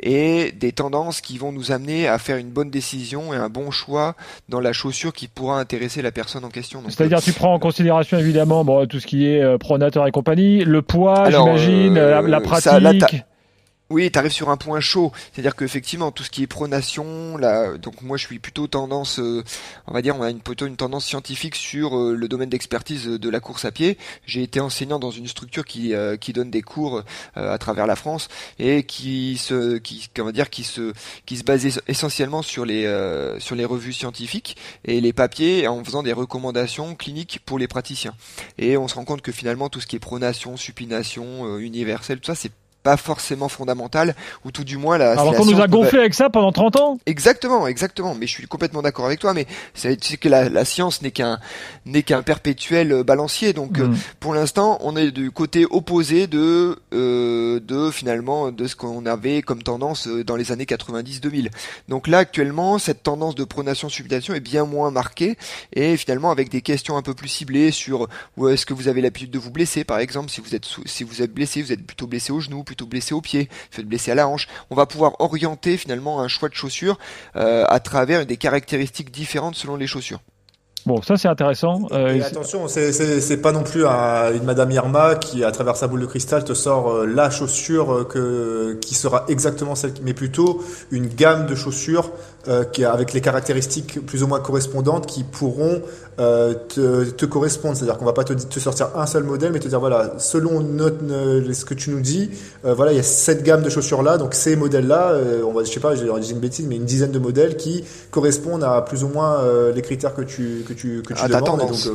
et 0.00 0.52
des 0.52 0.72
tendances 0.72 1.20
qui 1.20 1.38
vont 1.38 1.52
nous 1.52 1.72
amener 1.72 2.08
à 2.08 2.18
faire 2.18 2.36
une 2.36 2.50
bonne 2.50 2.70
décision 2.70 3.32
et 3.34 3.36
un 3.36 3.48
bon 3.48 3.70
choix 3.70 4.14
dans 4.48 4.60
la 4.60 4.72
chaussure 4.72 5.12
qui 5.12 5.28
pourra 5.28 5.58
intéresser 5.60 6.02
la 6.02 6.12
personne 6.12 6.44
en 6.44 6.48
question. 6.48 6.82
C'est-à-dire 6.88 7.18
euh, 7.18 7.22
tu 7.22 7.32
prends 7.32 7.54
en 7.54 7.58
considération 7.58 8.18
évidemment 8.18 8.64
bon, 8.64 8.86
tout 8.86 9.00
ce 9.00 9.06
qui 9.06 9.26
est 9.26 9.42
euh, 9.42 9.58
pronateur 9.58 10.06
et 10.06 10.10
compagnie, 10.10 10.64
le 10.64 10.82
poids, 10.82 11.30
j'imagine, 11.30 11.94
la, 11.94 12.22
la, 12.22 12.40
pratique. 12.40 13.24
Oui, 13.92 14.08
tu 14.08 14.20
arrives 14.20 14.30
sur 14.30 14.50
un 14.50 14.56
point 14.56 14.78
chaud, 14.78 15.10
c'est-à-dire 15.32 15.56
qu'effectivement 15.56 16.12
tout 16.12 16.22
ce 16.22 16.30
qui 16.30 16.44
est 16.44 16.46
pronation, 16.46 17.36
là, 17.36 17.76
donc 17.76 18.02
moi 18.02 18.16
je 18.16 18.24
suis 18.24 18.38
plutôt 18.38 18.68
tendance, 18.68 19.18
euh, 19.18 19.42
on 19.88 19.92
va 19.92 20.00
dire, 20.00 20.14
on 20.16 20.22
a 20.22 20.32
plutôt 20.32 20.68
une 20.68 20.76
tendance 20.76 21.04
scientifique 21.04 21.56
sur 21.56 21.98
euh, 21.98 22.14
le 22.14 22.28
domaine 22.28 22.48
d'expertise 22.48 23.06
de 23.06 23.28
la 23.28 23.40
course 23.40 23.64
à 23.64 23.72
pied. 23.72 23.98
J'ai 24.26 24.44
été 24.44 24.60
enseignant 24.60 25.00
dans 25.00 25.10
une 25.10 25.26
structure 25.26 25.64
qui 25.64 25.92
euh, 25.92 26.16
qui 26.16 26.32
donne 26.32 26.52
des 26.52 26.62
cours 26.62 27.02
à 27.34 27.58
travers 27.58 27.88
la 27.88 27.96
France 27.96 28.28
et 28.60 28.84
qui 28.84 29.36
se 29.38 29.78
qui 29.78 30.08
comment 30.14 30.30
dire 30.30 30.50
qui 30.50 30.62
se 30.62 30.92
qui 31.26 31.36
se 31.36 31.42
basait 31.42 31.80
essentiellement 31.88 32.42
sur 32.42 32.64
les 32.64 32.84
sur 33.40 33.56
les 33.56 33.64
revues 33.64 33.92
scientifiques 33.92 34.56
et 34.84 35.00
les 35.00 35.12
papiers 35.12 35.66
en 35.66 35.82
faisant 35.82 36.04
des 36.04 36.12
recommandations 36.12 36.94
cliniques 36.94 37.40
pour 37.44 37.58
les 37.58 37.66
praticiens. 37.66 38.14
Et 38.56 38.76
on 38.76 38.86
se 38.86 38.94
rend 38.94 39.04
compte 39.04 39.22
que 39.22 39.32
finalement 39.32 39.68
tout 39.68 39.80
ce 39.80 39.88
qui 39.88 39.96
est 39.96 40.00
pronation, 40.00 40.56
supination, 40.56 41.58
universel, 41.58 42.20
tout 42.20 42.26
ça 42.26 42.36
c'est 42.36 42.52
pas 42.82 42.96
forcément 42.96 43.48
fondamentale, 43.48 44.14
ou 44.44 44.50
tout 44.50 44.64
du 44.64 44.76
moins 44.76 44.98
la. 44.98 45.12
Alors 45.12 45.34
qu'on 45.34 45.44
nous 45.44 45.60
a 45.60 45.66
gonflé 45.66 45.98
avec 45.98 46.14
ça 46.14 46.30
pendant 46.30 46.52
30 46.52 46.76
ans. 46.76 46.98
Exactement, 47.06 47.66
exactement. 47.66 48.14
Mais 48.14 48.26
je 48.26 48.32
suis 48.32 48.46
complètement 48.46 48.82
d'accord 48.82 49.06
avec 49.06 49.20
toi. 49.20 49.34
Mais 49.34 49.46
c'est 49.74 49.96
que 50.16 50.28
la, 50.28 50.48
la 50.48 50.64
science 50.64 51.02
n'est 51.02 51.10
qu'un 51.10 51.38
n'est 51.86 52.02
qu'un 52.02 52.22
perpétuel 52.22 52.92
euh, 52.92 53.02
balancier. 53.02 53.52
Donc 53.52 53.78
euh, 53.78 53.88
mm. 53.88 53.96
pour 54.20 54.34
l'instant, 54.34 54.78
on 54.80 54.96
est 54.96 55.10
du 55.10 55.30
côté 55.30 55.66
opposé 55.70 56.26
de 56.26 56.78
euh, 56.94 57.60
de 57.60 57.90
finalement 57.90 58.50
de 58.50 58.66
ce 58.66 58.76
qu'on 58.76 59.06
avait 59.06 59.42
comme 59.42 59.62
tendance 59.62 60.06
euh, 60.08 60.24
dans 60.24 60.36
les 60.36 60.52
années 60.52 60.64
90-2000. 60.64 61.50
Donc 61.88 62.08
là 62.08 62.18
actuellement, 62.18 62.78
cette 62.78 63.02
tendance 63.02 63.34
de 63.34 63.44
pronation 63.44 63.88
subdation 63.88 64.34
est 64.34 64.40
bien 64.40 64.64
moins 64.64 64.90
marquée 64.90 65.36
et 65.74 65.96
finalement 65.96 66.30
avec 66.30 66.48
des 66.48 66.62
questions 66.62 66.96
un 66.96 67.02
peu 67.02 67.14
plus 67.14 67.28
ciblées 67.28 67.70
sur 67.70 68.08
où 68.36 68.48
est-ce 68.48 68.66
que 68.66 68.74
vous 68.74 68.88
avez 68.88 69.00
l'habitude 69.00 69.30
de 69.30 69.38
vous 69.38 69.50
blesser, 69.50 69.84
par 69.84 69.98
exemple, 69.98 70.30
si 70.30 70.40
vous 70.40 70.54
êtes 70.54 70.66
si 70.86 71.04
vous 71.04 71.22
êtes 71.22 71.32
blessé, 71.32 71.62
vous 71.62 71.72
êtes 71.72 71.84
plutôt 71.84 72.06
blessé 72.06 72.32
au 72.32 72.40
genou 72.40 72.64
plutôt 72.70 72.86
blessé 72.86 73.14
au 73.14 73.20
pied, 73.20 73.48
fait 73.72 73.82
blessé 73.82 74.12
à 74.12 74.14
la 74.14 74.28
hanche. 74.28 74.46
On 74.70 74.76
va 74.76 74.86
pouvoir 74.86 75.16
orienter 75.18 75.76
finalement 75.76 76.20
un 76.20 76.28
choix 76.28 76.48
de 76.48 76.54
chaussures 76.54 77.00
euh, 77.34 77.64
à 77.68 77.80
travers 77.80 78.26
des 78.26 78.36
caractéristiques 78.36 79.10
différentes 79.10 79.56
selon 79.56 79.74
les 79.74 79.88
chaussures. 79.88 80.20
Bon, 80.86 81.02
ça 81.02 81.16
c'est 81.16 81.26
intéressant. 81.26 81.88
Euh, 81.90 82.22
attention, 82.22 82.68
c'est 82.68 83.42
pas 83.42 83.50
non 83.50 83.64
plus 83.64 83.84
une 83.84 84.44
Madame 84.44 84.70
Irma 84.70 85.16
qui, 85.16 85.42
à 85.42 85.50
travers 85.50 85.74
sa 85.74 85.88
boule 85.88 86.00
de 86.00 86.06
cristal, 86.06 86.44
te 86.44 86.54
sort 86.54 86.90
euh, 86.90 87.06
la 87.06 87.28
chaussure 87.28 88.06
que, 88.06 88.78
qui 88.80 88.94
sera 88.94 89.24
exactement 89.26 89.74
celle, 89.74 89.94
mais 90.04 90.14
plutôt 90.14 90.62
une 90.92 91.08
gamme 91.08 91.46
de 91.46 91.56
chaussures 91.56 92.12
qui 92.72 92.84
avec 92.84 93.12
les 93.12 93.20
caractéristiques 93.20 94.04
plus 94.06 94.22
ou 94.22 94.26
moins 94.26 94.40
correspondantes 94.40 95.06
qui 95.06 95.24
pourront 95.24 95.82
euh, 96.20 96.52
te, 96.68 97.04
te, 97.04 97.24
correspondre. 97.24 97.76
C'est-à-dire 97.76 97.96
qu'on 97.96 98.04
va 98.04 98.12
pas 98.12 98.24
te, 98.24 98.34
te, 98.34 98.60
sortir 98.60 98.90
un 98.94 99.06
seul 99.06 99.22
modèle, 99.22 99.52
mais 99.52 99.58
te 99.58 99.68
dire 99.68 99.80
voilà, 99.80 100.12
selon 100.18 100.60
notre, 100.60 100.98
ce 101.50 101.64
que 101.64 101.72
tu 101.72 101.88
nous 101.88 102.00
dis, 102.00 102.30
euh, 102.66 102.74
voilà, 102.74 102.92
il 102.92 102.96
y 102.96 103.00
a 103.00 103.02
cette 103.02 103.42
gamme 103.42 103.62
de 103.62 103.70
chaussures 103.70 104.02
là, 104.02 104.18
donc 104.18 104.34
ces 104.34 104.54
modèles-là, 104.54 105.12
euh, 105.12 105.42
on 105.46 105.52
va, 105.52 105.64
je 105.64 105.70
sais 105.70 105.80
pas, 105.80 105.94
j'ai 105.94 106.04
dit 106.04 106.30
une 106.32 106.38
bêtise, 106.38 106.66
mais 106.68 106.76
une 106.76 106.84
dizaine 106.84 107.10
de 107.10 107.18
modèles 107.18 107.56
qui 107.56 107.84
correspondent 108.10 108.64
à 108.64 108.82
plus 108.82 109.02
ou 109.02 109.08
moins 109.08 109.38
les 109.74 109.80
critères 109.80 110.14
que 110.14 110.20
tu 110.20 110.62
que 110.68 110.74
tu 110.74 111.00
que 111.02 111.14
tu 111.14 111.22
à 111.22 111.28
demandes. 111.28 111.40
Ta 111.40 111.46
tendance. 111.46 111.86
Donc, 111.86 111.94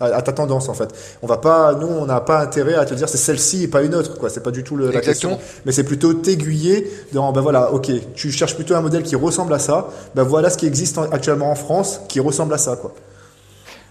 à, 0.00 0.22
ta 0.22 0.32
tendance 0.32 0.70
en 0.70 0.74
fait. 0.74 0.88
On 1.20 1.26
va 1.26 1.36
pas, 1.36 1.74
nous, 1.74 1.88
on 1.88 2.06
n'a 2.06 2.22
pas 2.22 2.40
intérêt 2.40 2.74
à 2.74 2.86
te 2.86 2.94
dire 2.94 3.08
c'est 3.08 3.18
celle-ci 3.18 3.64
et 3.64 3.68
pas 3.68 3.82
une 3.82 3.94
autre, 3.94 4.16
quoi. 4.16 4.30
C'est 4.30 4.42
pas 4.42 4.50
du 4.50 4.64
tout 4.64 4.76
le, 4.76 4.90
la 4.90 5.00
question, 5.00 5.38
mais 5.66 5.72
c'est 5.72 5.84
plutôt 5.84 6.14
t'aiguiller 6.14 6.90
dans 7.12 7.32
ben 7.32 7.42
voilà, 7.42 7.70
ok, 7.74 7.90
tu 8.14 8.30
cherches 8.30 8.54
plutôt 8.54 8.76
un 8.76 8.80
modèle 8.80 9.02
qui 9.02 9.16
ressemble 9.16 9.52
à 9.52 9.58
ça, 9.58 9.77
ben 10.14 10.22
voilà 10.22 10.50
ce 10.50 10.58
qui 10.58 10.66
existe 10.66 10.98
actuellement 11.12 11.50
en 11.50 11.54
France 11.54 12.00
qui 12.08 12.20
ressemble 12.20 12.54
à 12.54 12.58
ça, 12.58 12.76
quoi. 12.76 12.92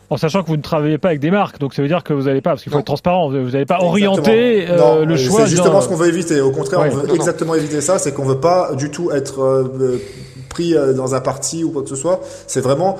En 0.09 0.15
sachant 0.15 0.41
que 0.41 0.47
vous 0.47 0.55
ne 0.55 0.61
travaillez 0.61 0.97
pas 0.97 1.09
avec 1.09 1.19
des 1.19 1.31
marques, 1.31 1.59
donc 1.59 1.73
ça 1.73 1.81
veut 1.81 1.89
dire 1.89 2.01
que 2.01 2.13
vous 2.13 2.23
n'allez 2.23 2.39
pas, 2.39 2.51
parce 2.51 2.63
qu'il 2.63 2.71
faut 2.71 2.79
être 2.79 2.85
transparent, 2.85 3.29
vous 3.29 3.51
n'allez 3.51 3.65
pas 3.65 3.79
orienter 3.81 4.65
euh, 4.69 5.03
le 5.03 5.17
choix. 5.17 5.41
C'est 5.41 5.51
justement 5.51 5.81
ce 5.81 5.89
qu'on 5.89 5.97
veut 5.97 6.07
éviter. 6.07 6.39
Au 6.39 6.51
contraire, 6.51 6.79
on 6.79 6.89
veut 6.89 7.13
exactement 7.13 7.55
éviter 7.55 7.81
ça, 7.81 7.99
c'est 7.99 8.13
qu'on 8.13 8.23
veut 8.23 8.39
pas 8.39 8.73
du 8.75 8.89
tout 8.89 9.11
être 9.11 9.41
euh, 9.41 10.01
pris 10.49 10.75
euh, 10.75 10.93
dans 10.93 11.13
un 11.13 11.19
parti 11.19 11.65
ou 11.65 11.71
quoi 11.71 11.83
que 11.83 11.89
ce 11.89 11.97
soit. 11.97 12.21
C'est 12.47 12.61
vraiment 12.61 12.97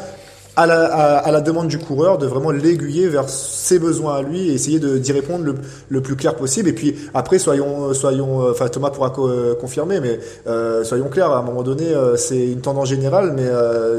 à 0.58 0.66
la, 0.66 0.86
à, 1.20 1.32
la, 1.32 1.40
demande 1.40 1.68
du 1.68 1.78
coureur 1.78 2.18
de 2.18 2.26
vraiment 2.26 2.50
l'aiguiller 2.50 3.08
vers 3.08 3.30
ses 3.30 3.78
besoins 3.78 4.16
à 4.16 4.22
lui 4.24 4.50
et 4.50 4.54
essayer 4.54 4.80
de 4.80 4.98
d'y 4.98 5.12
répondre 5.12 5.46
le, 5.46 5.56
le, 5.88 6.02
plus 6.02 6.16
clair 6.16 6.36
possible. 6.36 6.68
Et 6.68 6.74
puis 6.74 6.96
après, 7.14 7.38
soyons, 7.38 7.94
soyons, 7.94 8.42
euh, 8.42 8.52
enfin 8.52 8.68
Thomas 8.68 8.90
pourra 8.90 9.14
euh, 9.20 9.54
confirmer, 9.54 10.00
mais 10.00 10.20
euh, 10.48 10.84
soyons 10.84 11.10
clairs. 11.10 11.32
À 11.32 11.38
un 11.38 11.44
moment 11.44 11.62
donné, 11.62 11.86
c'est 12.16 12.48
une 12.48 12.62
tendance 12.62 12.90
générale, 12.90 13.34
mais 13.36 13.48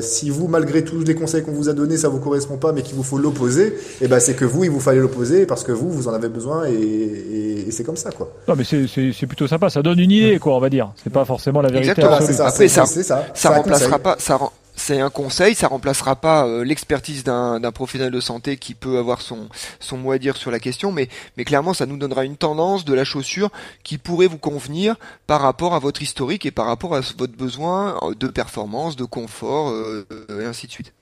si 0.02 0.30
vous, 0.30 0.48
malgré 0.48 0.82
tous 0.82 1.04
les 1.04 1.14
conseils 1.14 1.42
qu'on 1.42 1.52
vous 1.52 1.68
a 1.68 1.72
donnés, 1.72 1.96
ça 1.96 2.08
vous 2.08 2.18
correspond 2.18 2.56
pas, 2.56 2.72
mais 2.72 2.82
qu'il 2.82 2.96
vous 2.96 3.04
faut 3.04 3.18
l'opposer, 3.18 3.68
et 3.68 3.74
eh 4.02 4.08
ben 4.08 4.18
c'est 4.18 4.34
que 4.34 4.44
vous, 4.44 4.64
il 4.64 4.70
vous 4.70 4.80
fallait 4.80 4.98
l'opposer 4.98 5.46
parce 5.46 5.62
que 5.62 5.70
vous, 5.70 5.90
vous 5.90 6.08
en 6.08 6.14
avez 6.14 6.28
besoin 6.28 6.66
et, 6.66 6.72
et, 6.72 7.70
c'est 7.70 7.84
comme 7.84 7.96
ça, 7.96 8.10
quoi. 8.10 8.32
Non, 8.48 8.54
mais 8.56 8.64
c'est 8.64 9.26
plutôt 9.26 9.46
sympa. 9.46 9.70
Ça 9.70 9.82
donne 9.82 10.00
une 10.00 10.10
idée, 10.10 10.38
quoi, 10.38 10.56
on 10.56 10.60
va 10.60 10.70
dire. 10.70 10.90
C'est 11.02 11.12
pas 11.12 11.24
forcément 11.24 11.60
la 11.60 11.68
vérité. 11.68 11.90
Exactement. 11.90 12.20
Ça, 12.32 12.48
après, 12.48 12.68
ça, 12.68 12.86
ça, 12.86 13.26
ça 13.34 13.50
remplacera 13.50 13.98
pas, 13.98 14.16
ça, 14.18 14.38
c'est 14.78 15.00
un 15.00 15.10
conseil, 15.10 15.54
ça 15.54 15.68
remplacera 15.68 16.16
pas 16.16 16.46
euh, 16.46 16.64
l'expertise 16.64 17.24
d'un 17.24 17.60
professionnel 17.72 18.12
de 18.12 18.20
santé 18.20 18.56
qui 18.56 18.74
peut 18.74 18.98
avoir 18.98 19.20
son, 19.20 19.48
son 19.80 19.98
mot 19.98 20.12
à 20.12 20.18
dire 20.18 20.36
sur 20.36 20.50
la 20.50 20.60
question, 20.60 20.92
mais, 20.92 21.08
mais 21.36 21.44
clairement 21.44 21.74
ça 21.74 21.84
nous 21.84 21.96
donnera 21.96 22.24
une 22.24 22.36
tendance 22.36 22.84
de 22.84 22.94
la 22.94 23.04
chaussure 23.04 23.50
qui 23.82 23.98
pourrait 23.98 24.28
vous 24.28 24.38
convenir 24.38 24.96
par 25.26 25.40
rapport 25.40 25.74
à 25.74 25.78
votre 25.78 26.00
historique 26.00 26.46
et 26.46 26.50
par 26.50 26.66
rapport 26.66 26.94
à 26.94 27.00
votre 27.00 27.36
besoin 27.36 27.98
de 28.18 28.28
performance, 28.28 28.96
de 28.96 29.04
confort, 29.04 29.70
euh, 29.70 30.06
et 30.40 30.44
ainsi 30.44 30.66
de 30.66 30.72
suite. 30.72 30.92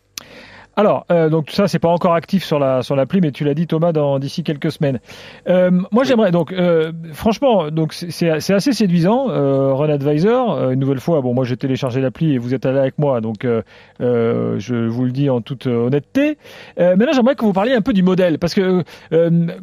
Alors, 0.79 1.07
euh, 1.11 1.31
donc 1.31 1.51
ça, 1.53 1.69
c'est 1.69 1.79
pas 1.79 1.89
encore 1.89 2.15
actif 2.15 2.45
sur 2.45 2.59
la 2.59 2.83
sur 2.83 2.97
l'appli, 2.97 3.23
mais 3.23 3.33
tu 3.33 3.45
l'as 3.45 3.55
dit 3.55 3.67
Thomas 3.67 3.93
dans 3.93 4.19
d'ici 4.19 4.45
quelques 4.45 4.71
semaines. 4.71 5.01
Euh, 5.49 5.71
moi, 5.91 6.05
j'aimerais 6.05 6.33
donc, 6.33 6.53
euh, 6.53 6.93
franchement, 7.15 7.71
donc 7.71 7.95
c'est 7.95 8.29
assez 8.31 8.73
séduisant, 8.73 9.31
euh, 9.31 9.73
Run 9.73 9.89
Advisor. 9.89 10.53
Euh, 10.53 10.71
une 10.73 10.81
nouvelle 10.81 11.01
fois, 11.01 11.23
bon, 11.23 11.33
moi 11.33 11.47
j'ai 11.47 11.57
téléchargé 11.57 12.03
l'appli 12.03 12.35
et 12.35 12.39
vous 12.39 12.53
êtes 12.53 12.67
allé 12.67 12.79
avec 12.79 12.99
moi, 12.99 13.23
donc 13.23 13.47
euh, 13.47 13.62
je 13.99 14.87
vous 14.87 15.05
le 15.07 15.12
dis 15.12 15.31
en 15.31 15.41
toute 15.41 15.67
honnêteté. 15.67 16.37
maintenant, 16.77 17.12
j'aimerais 17.15 17.37
que 17.37 17.45
vous 17.47 17.55
parliez 17.55 17.73
un 17.73 17.81
peu 17.81 17.95
du 17.95 18.03
modèle, 18.03 18.39
parce 18.39 18.53
que 18.53 18.85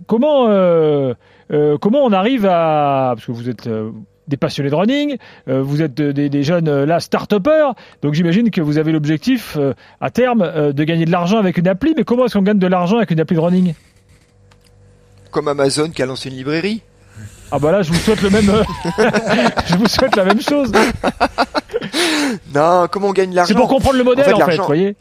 comment 0.08 0.48
comment 1.80 2.04
on 2.04 2.12
arrive 2.12 2.48
à, 2.48 3.12
parce 3.16 3.28
que 3.28 3.32
vous 3.32 3.50
êtes 3.50 3.70
des 4.28 4.38
passionnés 4.38 4.70
de 4.70 4.76
running, 4.76 5.18
euh, 5.48 5.62
vous 5.62 5.82
êtes 5.82 5.94
des, 5.94 6.44
jeunes 6.44 6.68
euh, 6.68 6.86
là 6.86 7.00
start-upers, 7.00 7.74
donc 8.02 8.14
j'imagine 8.14 8.52
que 8.52 8.62
vous 8.62 8.78
avez 8.78 8.92
l'objectif 8.92 9.58
euh, 9.58 9.74
à 10.02 10.10
terme 10.10 10.72
de 10.72 10.84
gagner 10.84 11.06
de 11.06 11.12
l'argent 11.12 11.38
avec 11.38 11.58
une 11.58 11.68
appli, 11.68 11.94
mais 11.96 12.04
comment 12.04 12.26
est-ce 12.26 12.38
qu'on 12.38 12.44
gagne 12.44 12.60
de 12.60 12.68
l'argent 12.68 12.98
avec 12.98 13.12
une 13.12 13.20
appli 13.20 13.36
de 13.36 13.42
running? 13.42 13.74
Comme 15.32 15.48
Amazon 15.48 15.90
qui 15.90 16.02
a 16.02 16.06
lancé 16.06 16.30
une 16.30 16.36
librairie. 16.36 16.82
Ah 17.52 17.60
bah 17.60 17.72
là, 17.72 17.84
je 17.84 17.92
vous 17.92 18.00
souhaite 18.00 18.22
le 18.22 18.30
même, 18.30 18.46
je 19.68 19.76
vous 19.76 19.88
souhaite 19.88 20.16
la 20.16 20.26
même 20.26 20.42
chose. 20.42 20.72
non, 22.54 22.88
comment 22.90 23.10
on 23.10 23.14
gagne 23.14 23.32
de 23.32 23.36
l'argent? 23.36 23.54
C'est 23.54 23.60
pour 23.60 23.68
comprendre 23.68 23.98
le 23.98 24.04
modèle 24.04 24.34
en 24.34 24.40
fait, 24.40 24.58
vous 24.58 24.66
voyez. 24.66 24.96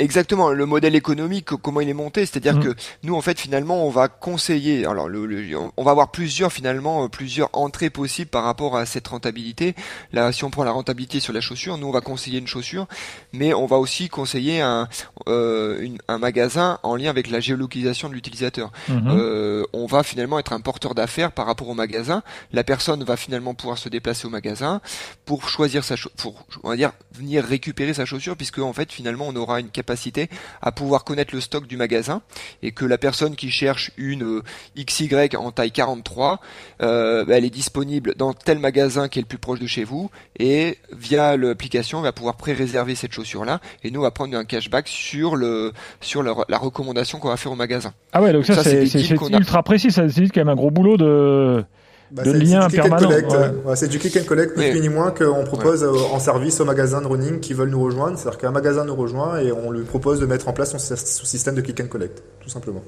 Exactement, 0.00 0.50
le 0.50 0.64
modèle 0.64 0.94
économique, 0.94 1.46
comment 1.46 1.80
il 1.80 1.88
est 1.88 1.94
monté, 1.94 2.24
c'est-à-dire 2.24 2.56
mm. 2.56 2.62
que 2.62 2.74
nous, 3.02 3.16
en 3.16 3.20
fait, 3.20 3.40
finalement, 3.40 3.84
on 3.84 3.90
va 3.90 4.06
conseiller. 4.06 4.86
Alors, 4.86 5.08
le, 5.08 5.28
on 5.76 5.82
va 5.82 5.90
avoir 5.90 6.12
plusieurs, 6.12 6.52
finalement, 6.52 7.04
euh, 7.04 7.08
plusieurs 7.08 7.50
entrées 7.52 7.90
possibles 7.90 8.30
par 8.30 8.44
rapport 8.44 8.76
à 8.76 8.86
cette 8.86 9.08
rentabilité. 9.08 9.74
Là, 10.12 10.30
si 10.30 10.44
on 10.44 10.50
prend 10.50 10.62
la 10.62 10.70
rentabilité 10.70 11.18
sur 11.18 11.32
la 11.32 11.40
chaussure, 11.40 11.78
nous, 11.78 11.88
on 11.88 11.90
va 11.90 12.00
conseiller 12.00 12.38
une 12.38 12.46
chaussure, 12.46 12.86
mais 13.32 13.52
on 13.54 13.66
va 13.66 13.78
aussi 13.78 14.08
conseiller 14.08 14.60
un, 14.60 14.88
euh, 15.26 15.88
un 16.06 16.18
magasin 16.18 16.78
en 16.84 16.94
lien 16.94 17.10
avec 17.10 17.28
la 17.28 17.40
géolocalisation 17.40 18.08
de 18.08 18.14
l'utilisateur. 18.14 18.70
Mm-hmm. 18.88 19.08
Euh, 19.08 19.64
on 19.72 19.86
va 19.86 20.04
finalement 20.04 20.38
être 20.38 20.52
un 20.52 20.60
porteur 20.60 20.94
d'affaires 20.94 21.32
par 21.32 21.46
rapport 21.46 21.68
au 21.68 21.74
magasin. 21.74 22.22
La 22.52 22.62
personne 22.62 23.02
va 23.02 23.16
finalement 23.16 23.54
pouvoir 23.54 23.78
se 23.78 23.88
déplacer 23.88 24.28
au 24.28 24.30
magasin 24.30 24.80
pour 25.24 25.48
choisir 25.48 25.82
sa, 25.82 25.96
pour, 26.18 26.46
on 26.62 26.68
va 26.68 26.76
dire, 26.76 26.92
venir 27.12 27.44
récupérer 27.44 27.94
sa 27.94 28.04
chaussure, 28.04 28.36
puisque 28.36 28.60
en 28.60 28.72
fait, 28.72 28.92
finalement, 28.92 29.26
on 29.26 29.34
aura 29.34 29.58
une 29.58 29.70
capacité 29.70 29.87
capacité 29.88 30.28
à 30.60 30.70
pouvoir 30.70 31.04
connaître 31.04 31.34
le 31.34 31.40
stock 31.40 31.66
du 31.66 31.78
magasin 31.78 32.20
et 32.62 32.72
que 32.72 32.84
la 32.84 32.98
personne 32.98 33.36
qui 33.36 33.50
cherche 33.50 33.90
une 33.96 34.22
euh, 34.22 34.42
XY 34.76 35.08
en 35.36 35.50
taille 35.50 35.72
43, 35.72 36.40
euh, 36.82 37.24
bah, 37.24 37.38
elle 37.38 37.46
est 37.46 37.50
disponible 37.50 38.14
dans 38.16 38.34
tel 38.34 38.58
magasin 38.58 39.08
qui 39.08 39.18
est 39.18 39.22
le 39.22 39.26
plus 39.28 39.38
proche 39.38 39.60
de 39.60 39.66
chez 39.66 39.84
vous 39.84 40.10
et 40.38 40.76
via 40.92 41.38
l'application, 41.38 41.98
on 41.98 42.02
va 42.02 42.12
pouvoir 42.12 42.36
pré-réserver 42.36 42.94
cette 42.94 43.12
chaussure-là 43.12 43.60
et 43.82 43.90
nous 43.90 44.00
on 44.00 44.02
va 44.02 44.10
prendre 44.10 44.36
un 44.36 44.44
cashback 44.44 44.88
sur 44.88 45.36
le 45.36 45.72
sur 46.02 46.22
la 46.22 46.58
recommandation 46.58 47.18
qu'on 47.18 47.28
va 47.28 47.38
faire 47.38 47.52
au 47.52 47.56
magasin. 47.56 47.92
Ah 48.12 48.20
ouais, 48.20 48.32
donc 48.32 48.44
ça, 48.44 48.54
Ça, 48.56 48.64
c'est 48.64 49.12
a. 49.12 49.36
ultra 49.38 49.62
précis. 49.62 49.90
Ça 49.90 50.02
nécessite 50.02 50.34
quand 50.34 50.40
même 50.40 50.48
un 50.48 50.54
gros 50.56 50.70
boulot 50.70 50.96
de. 50.96 51.64
Bah, 52.10 52.22
de 52.22 52.32
c'est- 52.32 52.38
lien 52.38 52.62
c'est 52.62 52.68
du 52.68 52.80
click 52.80 52.84
and 52.92 52.96
permanent, 52.96 53.08
collect, 53.08 53.30
ouais. 53.32 53.70
ouais, 53.70 53.76
c'est 53.76 53.88
du 53.88 53.98
click 53.98 54.16
and 54.16 54.24
collect, 54.26 54.56
ni 54.56 54.70
plus 54.70 54.80
ni 54.80 54.88
moins 54.88 55.10
qu'on 55.10 55.44
propose 55.44 55.82
euh, 55.84 55.92
en 56.12 56.18
service 56.18 56.58
aux 56.60 56.64
magasins 56.64 57.02
de 57.02 57.06
running 57.06 57.40
qui 57.40 57.52
veulent 57.52 57.68
nous 57.68 57.82
rejoindre. 57.82 58.18
C'est-à-dire 58.18 58.38
qu'un 58.38 58.50
magasin 58.50 58.84
nous 58.86 58.94
rejoint 58.94 59.38
et 59.40 59.52
on 59.52 59.70
lui 59.70 59.84
propose 59.84 60.18
de 60.18 60.24
mettre 60.26 60.48
en 60.48 60.52
place 60.54 60.70
son, 60.70 60.78
son 60.78 61.24
système 61.26 61.54
de 61.54 61.60
click 61.60 61.80
and 61.80 61.88
collect, 61.88 62.22
tout 62.40 62.48
simplement. 62.48 62.82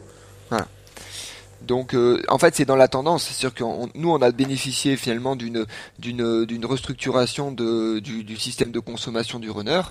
Donc, 1.71 1.95
euh, 1.95 2.21
en 2.27 2.37
fait, 2.37 2.57
c'est 2.57 2.65
dans 2.65 2.75
la 2.75 2.89
tendance. 2.89 3.29
C'est 3.29 3.35
sûr 3.35 3.55
que 3.55 3.63
nous, 3.95 4.11
on 4.11 4.21
a 4.21 4.33
bénéficié 4.33 4.97
finalement 4.97 5.37
d'une 5.37 5.67
d'une 6.01 6.45
d'une 6.45 6.67
restructuration 6.67 7.53
de 7.53 8.01
du, 8.01 8.37
système 8.37 8.73
de 8.73 8.81
consommation 8.81 9.39
du 9.39 9.51
runner, 9.53 9.83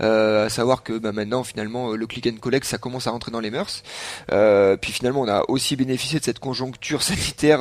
euh, 0.00 0.46
à 0.46 0.48
savoir 0.48 0.82
que 0.82 0.98
bah, 0.98 1.12
maintenant, 1.12 1.44
finalement, 1.44 1.92
euh, 1.92 1.96
le 1.96 2.08
click 2.08 2.26
and 2.26 2.40
collect, 2.40 2.64
ça 2.66 2.76
commence 2.78 3.06
à 3.06 3.12
rentrer 3.12 3.30
dans 3.30 3.38
les 3.38 3.52
mœurs. 3.52 3.84
Euh, 4.32 4.76
puis 4.76 4.90
finalement, 4.90 5.20
on 5.20 5.28
a 5.28 5.44
aussi 5.46 5.76
bénéficié 5.76 6.18
de 6.18 6.24
cette 6.24 6.40
conjoncture 6.40 7.02
sanitaire 7.10 7.60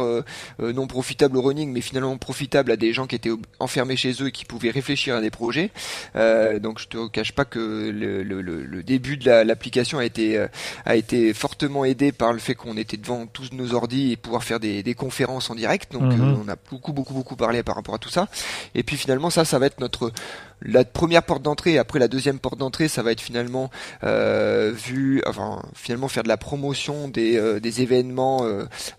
non 0.57 0.87
profitable 0.87 1.37
au 1.37 1.43
running, 1.43 1.71
mais 1.71 1.81
finalement 1.81 2.17
profitable 2.17 2.71
à 2.71 2.77
des 2.77 2.93
gens 2.93 3.05
qui 3.05 3.13
étaient 3.13 3.29
enfermés 3.59 3.95
chez 3.95 4.11
eux 4.23 4.29
et 4.29 4.31
qui 4.31 4.45
pouvaient 4.45 4.71
réfléchir 4.71 5.15
à 5.15 5.21
des 5.21 5.29
projets. 5.29 5.69
Donc, 6.15 6.79
je 6.79 6.87
te 6.87 7.07
cache 7.09 7.31
pas 7.31 7.45
que 7.45 7.59
le, 7.93 8.23
le, 8.23 8.81
début 8.81 9.17
de 9.17 9.25
la- 9.27 9.43
l'application 9.43 9.99
a 9.99 10.05
été 10.05 10.43
a 10.85 10.95
été 10.95 11.31
fortement 11.35 11.85
aidé 11.85 12.11
par 12.11 12.33
le 12.33 12.39
fait 12.39 12.55
qu'on 12.55 12.75
était 12.75 12.97
devant 12.97 13.27
tous 13.27 13.51
nos 13.51 13.66
ordi 13.73 14.11
et 14.11 14.17
pouvoir 14.17 14.43
faire 14.43 14.59
des, 14.59 14.83
des 14.83 14.93
conférences 14.95 15.49
en 15.49 15.55
direct. 15.55 15.91
Donc 15.93 16.03
Mhm. 16.03 16.21
euh, 16.21 16.35
on 16.45 16.47
a 16.49 16.55
beaucoup 16.69 16.93
beaucoup 16.93 17.13
beaucoup 17.13 17.35
parlé 17.35 17.63
par 17.63 17.75
rapport 17.75 17.95
à 17.95 17.99
tout 17.99 18.09
ça. 18.09 18.27
Et 18.75 18.83
puis 18.83 18.97
finalement 18.97 19.29
ça, 19.29 19.45
ça 19.45 19.59
va 19.59 19.65
être 19.67 19.79
notre 19.79 20.11
la 20.61 20.83
première 20.85 21.23
porte 21.23 21.41
d'entrée. 21.41 21.77
Après 21.77 21.99
la 21.99 22.07
deuxième 22.07 22.39
porte 22.39 22.57
d'entrée, 22.57 22.87
ça 22.87 23.03
va 23.03 23.11
être 23.11 23.21
finalement 23.21 23.69
euh, 24.03 24.71
vu, 24.73 25.21
enfin 25.25 25.61
finalement 25.73 26.07
faire 26.07 26.23
de 26.23 26.27
la 26.27 26.37
promotion 26.37 27.07
des, 27.07 27.37
euh, 27.37 27.59
événements 27.59 28.47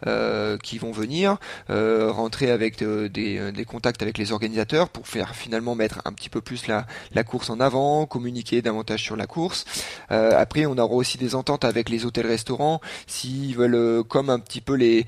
euh, 0.06 0.58
qui 0.58 0.78
vont 0.78 0.92
venir, 0.92 1.38
rentrer 1.68 2.50
avec 2.50 2.82
des, 2.82 3.64
contacts 3.66 4.02
avec 4.02 4.18
les 4.18 4.32
organisateurs 4.32 4.88
pour 4.88 5.08
faire 5.08 5.34
finalement 5.34 5.74
mettre 5.74 6.00
un 6.04 6.12
petit 6.12 6.28
peu 6.28 6.40
plus 6.40 6.66
la, 6.66 6.86
la 7.12 7.24
course 7.24 7.50
en 7.50 7.60
avant, 7.60 8.06
communiquer 8.06 8.62
davantage 8.62 9.02
sur 9.02 9.16
la 9.16 9.26
course. 9.26 9.64
Après, 10.10 10.66
on 10.66 10.76
aura 10.78 10.94
aussi 10.94 11.18
des 11.18 11.34
ententes 11.34 11.64
avec 11.64 11.88
les 11.88 12.04
hôtels-restaurants 12.04 12.80
s'ils 13.06 13.56
veulent, 13.56 14.04
comme 14.04 14.30
un 14.30 14.38
petit 14.38 14.60
peu 14.60 14.74
les, 14.74 15.06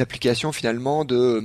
applications 0.00 0.52
finalement 0.52 1.04
de 1.04 1.42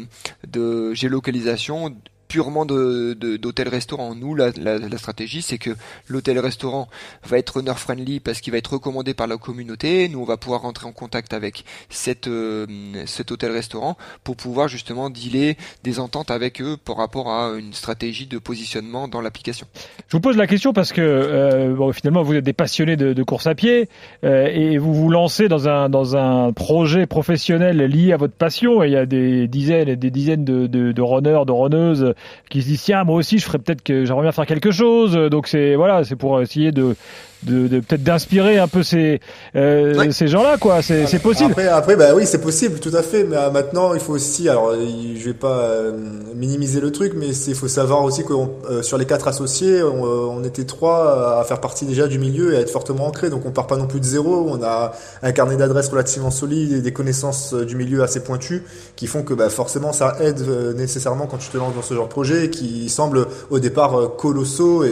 géolocalisation 0.94 1.96
purement 2.34 2.65
d'hôtel-restaurant. 2.65 4.15
Nous, 4.15 4.34
la, 4.34 4.50
la, 4.60 4.80
la 4.80 4.98
stratégie, 4.98 5.43
c'est 5.43 5.60
que 5.60 5.69
l'hôtel-restaurant 6.08 6.88
va 7.30 7.38
être 7.38 7.58
runner 7.58 7.76
friendly 7.76 8.19
parce 8.19 8.41
qu'il 8.41 8.52
va 8.52 8.58
être 8.58 8.74
recommandé 8.74 9.13
par 9.13 9.28
la 9.28 9.38
communauté. 9.38 10.10
Nous, 10.10 10.19
on 10.19 10.24
va 10.24 10.38
pouvoir 10.38 10.62
rentrer 10.62 10.88
en 10.88 10.93
contact 10.93 11.32
avec 11.36 11.63
cette, 11.89 12.28
euh, 12.28 12.65
cet 13.06 13.32
hôtel-restaurant 13.32 13.98
pour 14.24 14.36
pouvoir 14.36 14.67
justement 14.67 15.12
dealer 15.12 15.58
des 15.84 16.00
ententes 16.00 16.32
avec 16.32 16.60
eux 16.60 16.76
par 16.84 16.98
rapport 16.98 17.30
à 17.30 17.52
une 17.56 17.72
stratégie 17.72 18.26
de 18.26 18.39
positionnement 18.39 19.08
dans 19.08 19.22
l'application. 19.22 19.67
Je 20.08 20.17
vous 20.17 20.22
pose 20.22 20.36
la 20.36 20.48
question 20.48 20.74
parce 20.74 20.91
que 20.91 21.02
euh, 21.02 21.76
bon, 21.76 21.93
finalement 21.93 22.24
vous 22.24 22.34
êtes 22.34 22.43
des 22.43 22.54
passionnés 22.54 22.96
de, 22.96 23.13
de 23.13 23.24
course 23.24 23.46
à 23.46 23.54
pied 23.54 23.89
euh, 24.24 24.48
et 24.48 24.80
vous 24.80 24.96
vous 24.96 25.12
lancez 25.12 25.50
dans 25.50 25.69
un 25.69 25.88
dans 25.88 26.17
un 26.17 26.52
projet 26.52 27.06
professionnel 27.06 27.78
lié 27.78 28.12
à 28.12 28.17
votre 28.17 28.34
passion. 28.34 28.82
Et 28.82 28.88
il 28.88 28.93
y 28.93 28.98
a 28.98 29.06
des 29.06 29.48
dizaines 29.48 29.88
et 29.88 29.96
des 29.96 30.10
dizaines 30.10 30.46
de, 30.46 30.65
de, 30.65 30.91
de 30.91 31.02
runners, 31.04 31.43
de 31.46 31.52
runneuses 31.52 32.15
qui 32.50 32.62
se 32.62 32.68
disent 32.68 32.84
tiens 32.84 33.04
moi 33.04 33.16
aussi 33.16 33.40
je 33.40 33.46
ferais 33.46 33.60
peut-être 33.60 33.84
que 33.84 34.06
j'aimerais 34.06 34.24
bien 34.24 34.32
faire 34.32 34.46
quelque 34.46 34.72
chose. 34.72 35.14
Donc 35.14 35.48
c'est 35.48 35.76
voilà 35.76 36.04
c'est 36.04 36.16
pour 36.16 36.42
essayer 36.42 36.72
de 36.72 36.96
de, 37.45 37.67
de 37.67 37.79
peut-être 37.79 38.03
d'inspirer 38.03 38.58
un 38.60 38.67
peu 38.67 38.84
ces 38.84 39.19
euh, 39.56 40.12
ces 40.12 40.27
gens-là 40.27 40.58
quoi. 40.58 40.82
C'est 40.82 41.08
c'est 41.08 41.19
possible. 41.19 41.51
Après, 41.51 41.67
après, 41.67 41.95
bah 41.95 42.13
oui, 42.15 42.25
c'est 42.25 42.41
possible, 42.41 42.79
tout 42.79 42.91
à 42.95 43.01
fait. 43.03 43.23
Mais 43.23 43.38
euh, 43.38 43.51
maintenant, 43.51 43.93
il 43.93 43.99
faut 43.99 44.13
aussi, 44.13 44.49
alors, 44.49 44.73
il- 44.75 45.19
je 45.19 45.25
vais 45.25 45.34
pas 45.34 45.60
euh, 45.60 45.91
minimiser 46.36 46.79
le 46.82 46.91
truc, 46.91 47.13
mais 47.15 47.27
il 47.29 47.56
faut 47.56 47.67
savoir 47.67 48.03
aussi 48.03 48.23
que 48.23 48.34
euh, 48.34 48.82
sur 48.82 48.97
les 48.97 49.06
quatre 49.06 49.27
associés, 49.27 49.82
on, 49.84 50.06
euh, 50.06 50.27
on 50.29 50.43
était 50.43 50.65
trois 50.65 51.39
à 51.39 51.43
faire 51.43 51.62
partie 51.62 51.86
déjà 51.86 52.08
du 52.08 52.19
milieu 52.19 52.53
et 52.53 52.58
à 52.58 52.60
être 52.62 52.69
fortement 52.71 53.08
ancrés. 53.08 53.29
Donc, 53.29 53.45
on 53.45 53.51
part 53.51 53.67
pas 53.67 53.77
non 53.77 53.88
plus 53.88 53.99
de 53.99 54.06
zéro. 54.06 54.45
On 54.49 54.62
a 54.63 54.93
un 55.21 55.32
carnet 55.32 55.56
d'adresses 55.56 55.89
relativement 55.89 56.32
solide 56.32 56.73
et 56.73 56.82
des 56.82 56.93
connaissances 56.93 57.53
euh, 57.53 57.65
du 57.65 57.75
milieu 57.75 58.03
assez 58.03 58.21
pointues 58.21 58.63
qui 58.95 59.08
font 59.08 59.23
que, 59.23 59.34
bah, 59.34 59.49
forcément, 59.49 59.93
ça 59.93 60.17
aide 60.19 60.41
euh, 60.41 60.73
nécessairement 60.73 61.27
quand 61.27 61.38
tu 61.38 61.49
te 61.49 61.58
lances 61.58 61.75
dans 61.75 61.82
ce 61.82 61.93
genre 61.93 62.06
de 62.08 62.12
projet 62.12 62.49
qui 62.49 62.89
semble 62.89 63.27
au 63.49 63.60
départ 63.60 63.99
euh, 63.99 64.08
colossaux 64.08 64.84
et, 64.84 64.89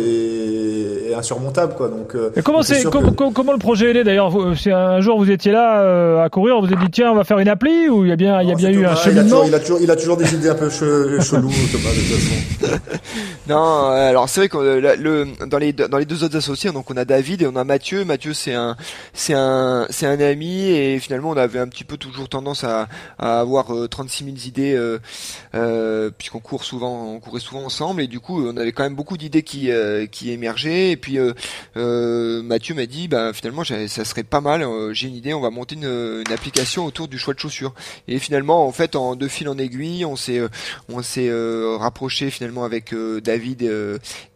quoi. 1.77 1.87
Donc, 1.89 2.15
Et 2.35 2.41
comment 2.41 2.61
c'est 2.63 2.83
que- 2.83 2.97
le 3.51 3.57
projet 3.57 3.91
est 3.91 3.93
né 3.93 4.03
d'ailleurs? 4.03 4.31
C'est 4.57 4.71
un 4.71 5.01
jour 5.01 5.17
vous 5.17 5.29
étiez 5.31 5.51
là 5.51 5.81
euh, 5.81 6.23
à 6.23 6.29
courir, 6.29 6.59
vous 6.59 6.67
vous 6.67 6.73
êtes 6.73 6.79
dit 6.79 6.89
tiens 6.91 7.11
on 7.11 7.15
va 7.15 7.23
faire 7.23 7.39
une 7.39 7.47
appli 7.49 7.89
ou 7.89 8.03
il 8.05 8.09
y 8.09 8.11
a 8.11 8.15
bien 8.15 8.41
il 8.41 8.49
y 8.49 8.51
a 8.51 8.55
bien 8.55 8.69
eu 8.69 8.85
un 8.85 8.89
Thomas, 8.89 8.93
il 8.93 8.99
a, 8.99 9.03
cheminement? 9.03 9.29
toujours, 9.29 9.45
il, 9.47 9.55
a 9.55 9.59
toujours, 9.59 9.79
il 9.81 9.91
a 9.91 9.95
toujours 9.95 10.17
des 10.17 10.33
idées 10.33 10.49
un 10.49 10.55
peu 10.55 10.67
che- 10.69 11.21
cheloues, 11.21 11.51
Thomas, 11.71 11.89
de 11.89 11.99
toute 11.99 12.17
façon. 12.17 12.79
Non, 13.47 13.89
euh, 13.91 14.09
alors 14.09 14.29
c'est 14.29 14.41
vrai 14.41 14.49
que 14.49 14.57
euh, 14.57 14.95
le, 14.97 15.27
dans 15.47 15.57
les 15.57 15.73
dans 15.73 15.97
les 15.97 16.05
deux 16.05 16.23
autres 16.23 16.37
associés, 16.37 16.71
donc 16.71 16.89
on 16.91 16.95
a 16.95 17.03
David 17.05 17.41
et 17.41 17.47
on 17.47 17.55
a 17.55 17.63
Mathieu. 17.63 18.05
Mathieu 18.05 18.33
c'est 18.33 18.53
un 18.53 18.77
c'est 19.13 19.33
un 19.33 19.87
c'est 19.89 20.05
un 20.05 20.19
ami 20.21 20.69
et 20.69 20.99
finalement 20.99 21.31
on 21.31 21.37
avait 21.37 21.59
un 21.59 21.67
petit 21.67 21.83
peu 21.83 21.97
toujours 21.97 22.29
tendance 22.29 22.63
à, 22.63 22.87
à 23.17 23.39
avoir 23.39 23.73
euh, 23.75 23.87
36 23.87 24.23
000 24.25 24.35
idées 24.45 24.73
euh, 24.75 24.99
euh, 25.55 26.11
puisqu'on 26.15 26.39
court 26.39 26.63
souvent 26.63 27.13
on 27.15 27.19
courait 27.19 27.39
souvent 27.41 27.63
ensemble 27.65 28.01
et 28.03 28.07
du 28.07 28.19
coup 28.19 28.45
on 28.47 28.55
avait 28.57 28.71
quand 28.71 28.83
même 28.83 28.95
beaucoup 28.95 29.17
d'idées 29.17 29.43
qui 29.43 29.71
euh, 29.71 30.05
qui 30.05 30.31
émergeaient 30.31 30.91
et 30.91 30.95
puis 31.01 31.17
euh, 31.17 31.33
euh, 31.75 32.41
Mathieu 32.41 32.75
m'a 32.75 32.85
dit 32.85 33.07
bah 33.07 33.33
finalement 33.33 33.63
ça 33.63 34.05
serait 34.05 34.23
pas 34.23 34.39
mal 34.39 34.61
euh, 34.61 34.93
j'ai 34.93 35.07
une 35.07 35.15
idée 35.15 35.33
on 35.33 35.41
va 35.41 35.49
monter 35.49 35.75
une, 35.75 36.23
application 36.31 36.85
autour 36.85 37.07
du 37.07 37.17
choix 37.17 37.33
de 37.33 37.39
chaussures 37.39 37.73
et 38.07 38.19
finalement 38.19 38.65
en 38.65 38.71
fait 38.71 38.95
en 38.95 39.15
de 39.15 39.27
fil 39.27 39.49
en 39.49 39.57
aiguille 39.57 40.05
on 40.05 40.15
s'est 40.15 40.41
on 40.87 41.01
s'est 41.01 41.29
rapproché 41.77 42.29
finalement 42.29 42.63
avec 42.63 42.93
David 43.23 43.69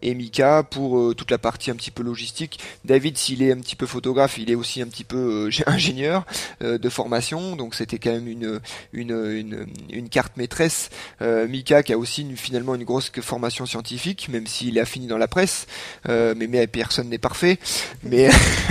et 0.02 0.14
Mika 0.14 0.64
pour 0.64 1.16
toute 1.16 1.32
la 1.32 1.38
partie 1.38 1.72
un 1.72 1.76
petit 1.76 1.92
peu 1.92 2.04
logistique. 2.04 2.60
David, 2.84 3.18
s'il 3.18 3.42
est 3.44 3.52
un 3.52 3.58
petit 3.58 3.76
peu 3.76 3.86
photographe, 3.86 4.38
il 4.38 4.52
est 4.52 4.56
aussi 4.56 4.82
un 4.82 4.88
petit 4.88 5.04
peu 5.04 5.50
ingénieur 5.68 6.26
de 6.62 6.90
formation, 6.90 7.56
donc 7.56 7.76
c'était 7.76 8.00
quand 8.00 8.12
même 8.12 8.28
une 8.28 8.60
une, 8.94 9.68
une, 9.90 10.10
carte 10.10 10.38
maîtresse. 10.38 10.90
Mika 11.22 11.84
qui 11.84 11.94
a 11.94 11.98
aussi 11.98 12.22
une- 12.22 12.38
finalement 12.38 12.76
une 12.76 12.84
grosse 12.84 13.12
formation 13.22 13.66
scientifique, 13.66 14.28
même 14.30 14.48
s'il 14.48 14.80
a 14.80 14.86
fini 14.86 15.08
dans 15.08 15.18
la 15.18 15.28
presse, 15.28 15.68
mais, 16.08 16.48
personne 16.72 17.10
n'est 17.10 17.18
parfait. 17.18 17.60
Mais 18.04 18.30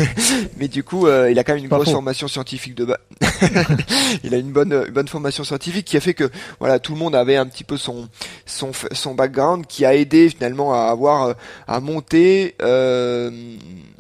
mais 0.59 0.69
du 0.69 0.83
coup, 0.83 1.07
euh, 1.07 1.31
il 1.31 1.39
a 1.39 1.45
quand 1.45 1.55
même 1.55 1.63
une 1.63 1.69
Pas 1.69 1.77
grosse 1.77 1.89
faux. 1.89 1.95
formation 1.95 2.29
scientifique 2.29 2.75
de 2.75 2.85
base. 2.85 2.99
il 4.25 4.35
a 4.35 4.39
une 4.39 4.53
bonne 4.53 4.73
une 4.73 4.93
bonne 4.93 5.09
formation 5.09 5.45
scientifique 5.45 5.87
qui 5.87 5.97
a 5.97 6.01
fait 6.01 6.15
que 6.15 6.31
voilà 6.61 6.79
tout 6.79 6.93
le 6.93 6.99
monde 6.99 7.15
avait 7.15 7.37
un 7.37 7.47
petit 7.47 7.65
peu 7.65 7.77
son 7.77 8.09
son 8.47 8.73
son 8.93 9.15
background 9.15 9.67
qui 9.67 9.85
a 9.85 9.95
aidé 9.95 10.29
finalement 10.31 10.75
à 10.75 10.91
avoir 10.91 11.23
euh, 11.25 11.33
à 11.67 11.81
monter 11.81 12.55
euh, 12.63 13.31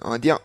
on 0.03 0.11
va 0.11 0.18
dire 0.18 0.38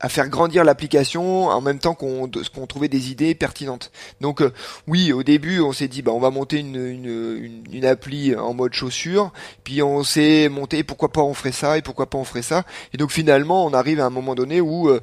à 0.00 0.08
faire 0.08 0.28
grandir 0.28 0.64
l'application 0.64 1.48
en 1.48 1.60
même 1.60 1.78
temps 1.78 1.94
qu'on 1.94 2.28
trouvait 2.66 2.88
des 2.88 3.10
idées 3.10 3.34
pertinentes. 3.34 3.90
Donc 4.20 4.42
euh, 4.42 4.52
oui, 4.86 5.12
au 5.12 5.22
début, 5.22 5.60
on 5.60 5.72
s'est 5.72 5.88
dit 5.88 6.02
bah 6.02 6.12
on 6.12 6.20
va 6.20 6.30
monter 6.30 6.58
une, 6.58 6.76
une, 6.76 7.36
une, 7.38 7.64
une 7.72 7.84
appli 7.84 8.34
en 8.34 8.54
mode 8.54 8.74
chaussure, 8.74 9.32
puis 9.62 9.82
on 9.82 10.02
s'est 10.02 10.48
monté 10.48 10.82
pourquoi 10.84 11.12
pas 11.12 11.22
on 11.22 11.34
ferait 11.34 11.52
ça 11.52 11.78
et 11.78 11.82
pourquoi 11.82 12.10
pas 12.10 12.18
on 12.18 12.24
ferait 12.24 12.42
ça. 12.42 12.64
Et 12.92 12.96
donc 12.96 13.10
finalement, 13.10 13.64
on 13.64 13.72
arrive 13.72 14.00
à 14.00 14.06
un 14.06 14.10
moment 14.10 14.34
donné 14.34 14.60
où 14.60 14.88
euh, 14.88 15.00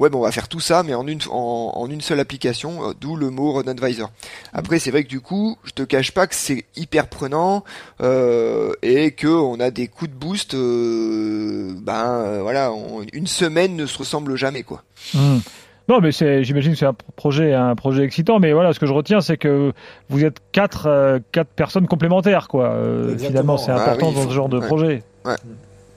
ouais, 0.00 0.08
bon, 0.10 0.18
on 0.18 0.22
va 0.22 0.32
faire 0.32 0.48
tout 0.48 0.58
ça, 0.58 0.82
mais 0.82 0.94
en 0.94 1.06
une, 1.06 1.20
en, 1.30 1.72
en 1.76 1.88
une 1.88 2.00
seule 2.00 2.18
application, 2.18 2.88
euh, 2.88 2.92
d'où 3.00 3.14
le 3.14 3.30
mot 3.30 3.52
Run 3.52 3.68
Advisor. 3.68 4.10
Après, 4.52 4.80
c'est 4.80 4.90
vrai 4.90 5.04
que 5.04 5.08
du 5.08 5.20
coup, 5.20 5.56
je 5.64 5.70
te 5.70 5.82
cache 5.82 6.10
pas 6.10 6.26
que 6.26 6.34
c'est 6.34 6.64
hyper 6.74 7.06
prenant 7.06 7.62
euh, 8.00 8.72
et 8.82 9.12
que 9.12 9.28
on 9.28 9.60
a 9.60 9.70
des 9.70 9.86
coups 9.86 10.10
de 10.10 10.16
boost. 10.16 10.54
euh, 10.54 11.72
ben 11.82 12.40
voilà, 12.42 12.72
on- 12.72 13.02
une 13.12 13.26
semaine 13.26 13.76
ne 13.76 13.86
se 13.86 13.98
ressemble 13.98 14.34
jamais, 14.36 14.62
quoi. 14.64 14.82
Hmm. 15.14 15.38
Non, 15.88 16.00
mais 16.00 16.12
c'est, 16.12 16.44
j'imagine 16.44 16.72
que 16.72 16.78
c'est 16.78 16.86
un 16.86 16.94
projet, 17.16 17.52
un 17.52 17.74
projet 17.74 18.04
excitant. 18.04 18.38
Mais 18.38 18.52
voilà, 18.52 18.72
ce 18.72 18.78
que 18.78 18.86
je 18.86 18.92
retiens, 18.92 19.20
c'est 19.20 19.36
que 19.36 19.72
vous 20.08 20.24
êtes 20.24 20.36
quatre, 20.52 20.86
euh, 20.86 21.18
quatre 21.32 21.48
personnes 21.48 21.88
complémentaires, 21.88 22.46
quoi. 22.46 22.70
Euh, 22.74 23.18
finalement, 23.18 23.56
c'est 23.58 23.72
Ah 23.72 23.82
important 23.82 24.08
oui, 24.10 24.14
dans 24.14 24.28
ce 24.28 24.32
genre 24.34 24.48
de 24.48 24.58
ouais. 24.60 24.66
projet. 24.66 25.02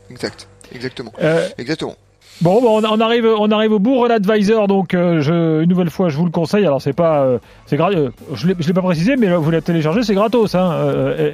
Exact, 0.10 0.48
exactement, 0.74 1.13
Euh, 1.22 1.48
exactement. 1.58 1.96
Bon, 2.41 2.62
bon 2.62 2.82
on, 2.82 3.00
arrive, 3.00 3.26
on 3.26 3.52
arrive 3.52 3.72
au 3.74 3.80
bout. 3.80 4.04
Advisor, 4.04 4.67
donc 4.67 4.93
euh, 4.93 5.22
je, 5.22 5.63
une 5.63 5.69
nouvelle 5.69 5.89
fois, 5.89 6.10
je 6.10 6.17
vous 6.17 6.26
le 6.26 6.32
conseille. 6.32 6.65
Alors 6.65 6.82
c'est 6.82 6.93
pas, 6.93 7.22
euh, 7.22 7.38
c'est 7.65 7.78
gratuit. 7.78 8.00
Euh, 8.00 8.10
je 8.34 8.48
l'ai, 8.48 8.54
l'ai 8.54 8.74
pas 8.74 8.82
précisé, 8.82 9.15
mais 9.15 9.34
vous 9.34 9.50
la 9.50 9.62
téléchargez, 9.62 10.04
c'est 10.04 10.13
gratos, 10.13 10.54
hein, 10.56 10.76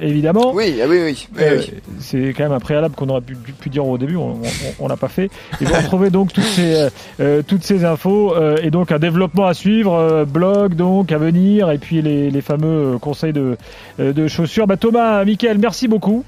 évidemment. 0.02 0.52
Oui, 0.54 0.78
ah 0.82 0.86
oui, 0.88 1.00
oui. 1.02 1.28
oui, 1.36 1.70
C'est 1.98 2.32
quand 2.36 2.44
même 2.44 2.52
un 2.52 2.60
préalable 2.60 2.94
qu'on 2.94 3.08
aurait 3.08 3.20
pu, 3.20 3.34
pu 3.34 3.68
dire 3.68 3.86
au 3.86 3.98
début. 3.98 4.16
On 4.78 4.88
l'a 4.88 4.96
pas 4.96 5.08
fait. 5.08 5.30
Et 5.60 5.64
vous 5.64 5.74
retrouvez 5.74 6.10
donc 6.10 6.32
toutes 6.32 6.44
ces, 6.44 6.88
toutes 7.46 7.64
ces 7.64 7.84
infos 7.84 8.34
et 8.62 8.70
donc 8.70 8.92
un 8.92 8.98
développement 8.98 9.46
à 9.46 9.54
suivre, 9.54 10.24
blog 10.24 10.74
donc 10.74 11.12
à 11.12 11.18
venir, 11.18 11.70
et 11.70 11.78
puis 11.78 12.02
les, 12.02 12.30
les 12.30 12.40
fameux 12.40 12.98
conseils 13.00 13.32
de, 13.32 13.56
de 13.98 14.28
chaussures. 14.28 14.66
Bah, 14.66 14.76
Thomas, 14.76 15.24
Michael, 15.24 15.58
merci 15.58 15.88
beaucoup. 15.88 16.24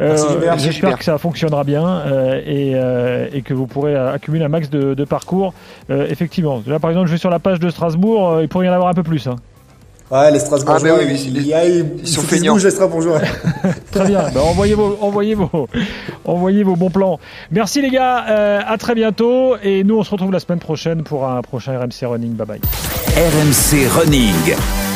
Euh, 0.00 0.16
j'espère 0.56 0.98
que 0.98 1.04
ça 1.04 1.18
fonctionnera 1.18 1.64
bien 1.64 1.86
euh, 1.86 2.40
euh, 2.46 3.28
et, 3.32 3.42
que 3.42 3.54
vous 3.54 3.66
pourrez 3.66 3.96
accumuler 3.96 4.44
un 4.44 4.48
max 4.48 4.70
de, 4.70 5.04
parcours. 5.04 5.52
effectivement, 5.90 6.62
là 6.66 6.78
par 6.78 6.90
exemple, 6.90 7.08
je 7.08 7.12
vais 7.12 7.18
sur 7.18 7.30
la 7.30 7.38
page 7.38 7.60
de 7.60 7.70
Strasbourg, 7.70 8.40
il 8.40 8.48
pourrait 8.48 8.66
y 8.66 8.68
en 8.68 8.72
avoir 8.72 8.88
un 8.88 8.94
peu 8.94 9.02
plus. 9.02 9.26
Hein. 9.26 9.36
Ouais, 10.10 10.30
les 10.30 10.40
Strasbourgeois, 10.40 10.90
ah, 10.94 10.98
ben 10.98 11.06
oui, 11.08 11.24
il, 11.26 11.46
y 11.46 11.54
a, 11.54 11.64
ils, 11.64 12.06
sont 12.06 12.20
feignants. 12.20 12.56
les 12.56 12.70
Strasbourgeois. 12.70 13.20
très 13.92 14.06
bien. 14.06 14.24
Ben, 14.34 14.40
envoyez, 14.40 14.74
vos, 14.74 14.98
envoyez, 15.00 15.34
vos, 15.34 15.68
envoyez 16.26 16.62
vos 16.62 16.76
bons 16.76 16.90
plans. 16.90 17.18
Merci 17.50 17.80
les 17.80 17.88
gars. 17.88 18.18
à 18.18 18.76
très 18.76 18.94
bientôt. 18.94 19.56
Et 19.62 19.84
nous, 19.84 19.96
on 19.96 20.02
se 20.02 20.10
retrouve 20.10 20.32
la 20.32 20.40
semaine 20.40 20.58
prochaine 20.58 21.02
pour 21.02 21.26
un 21.26 21.40
prochain 21.40 21.78
RMC 21.78 22.06
Running. 22.06 22.34
Bye 22.34 22.46
bye. 22.46 22.60
RMC 23.16 23.88
Running. 23.88 24.91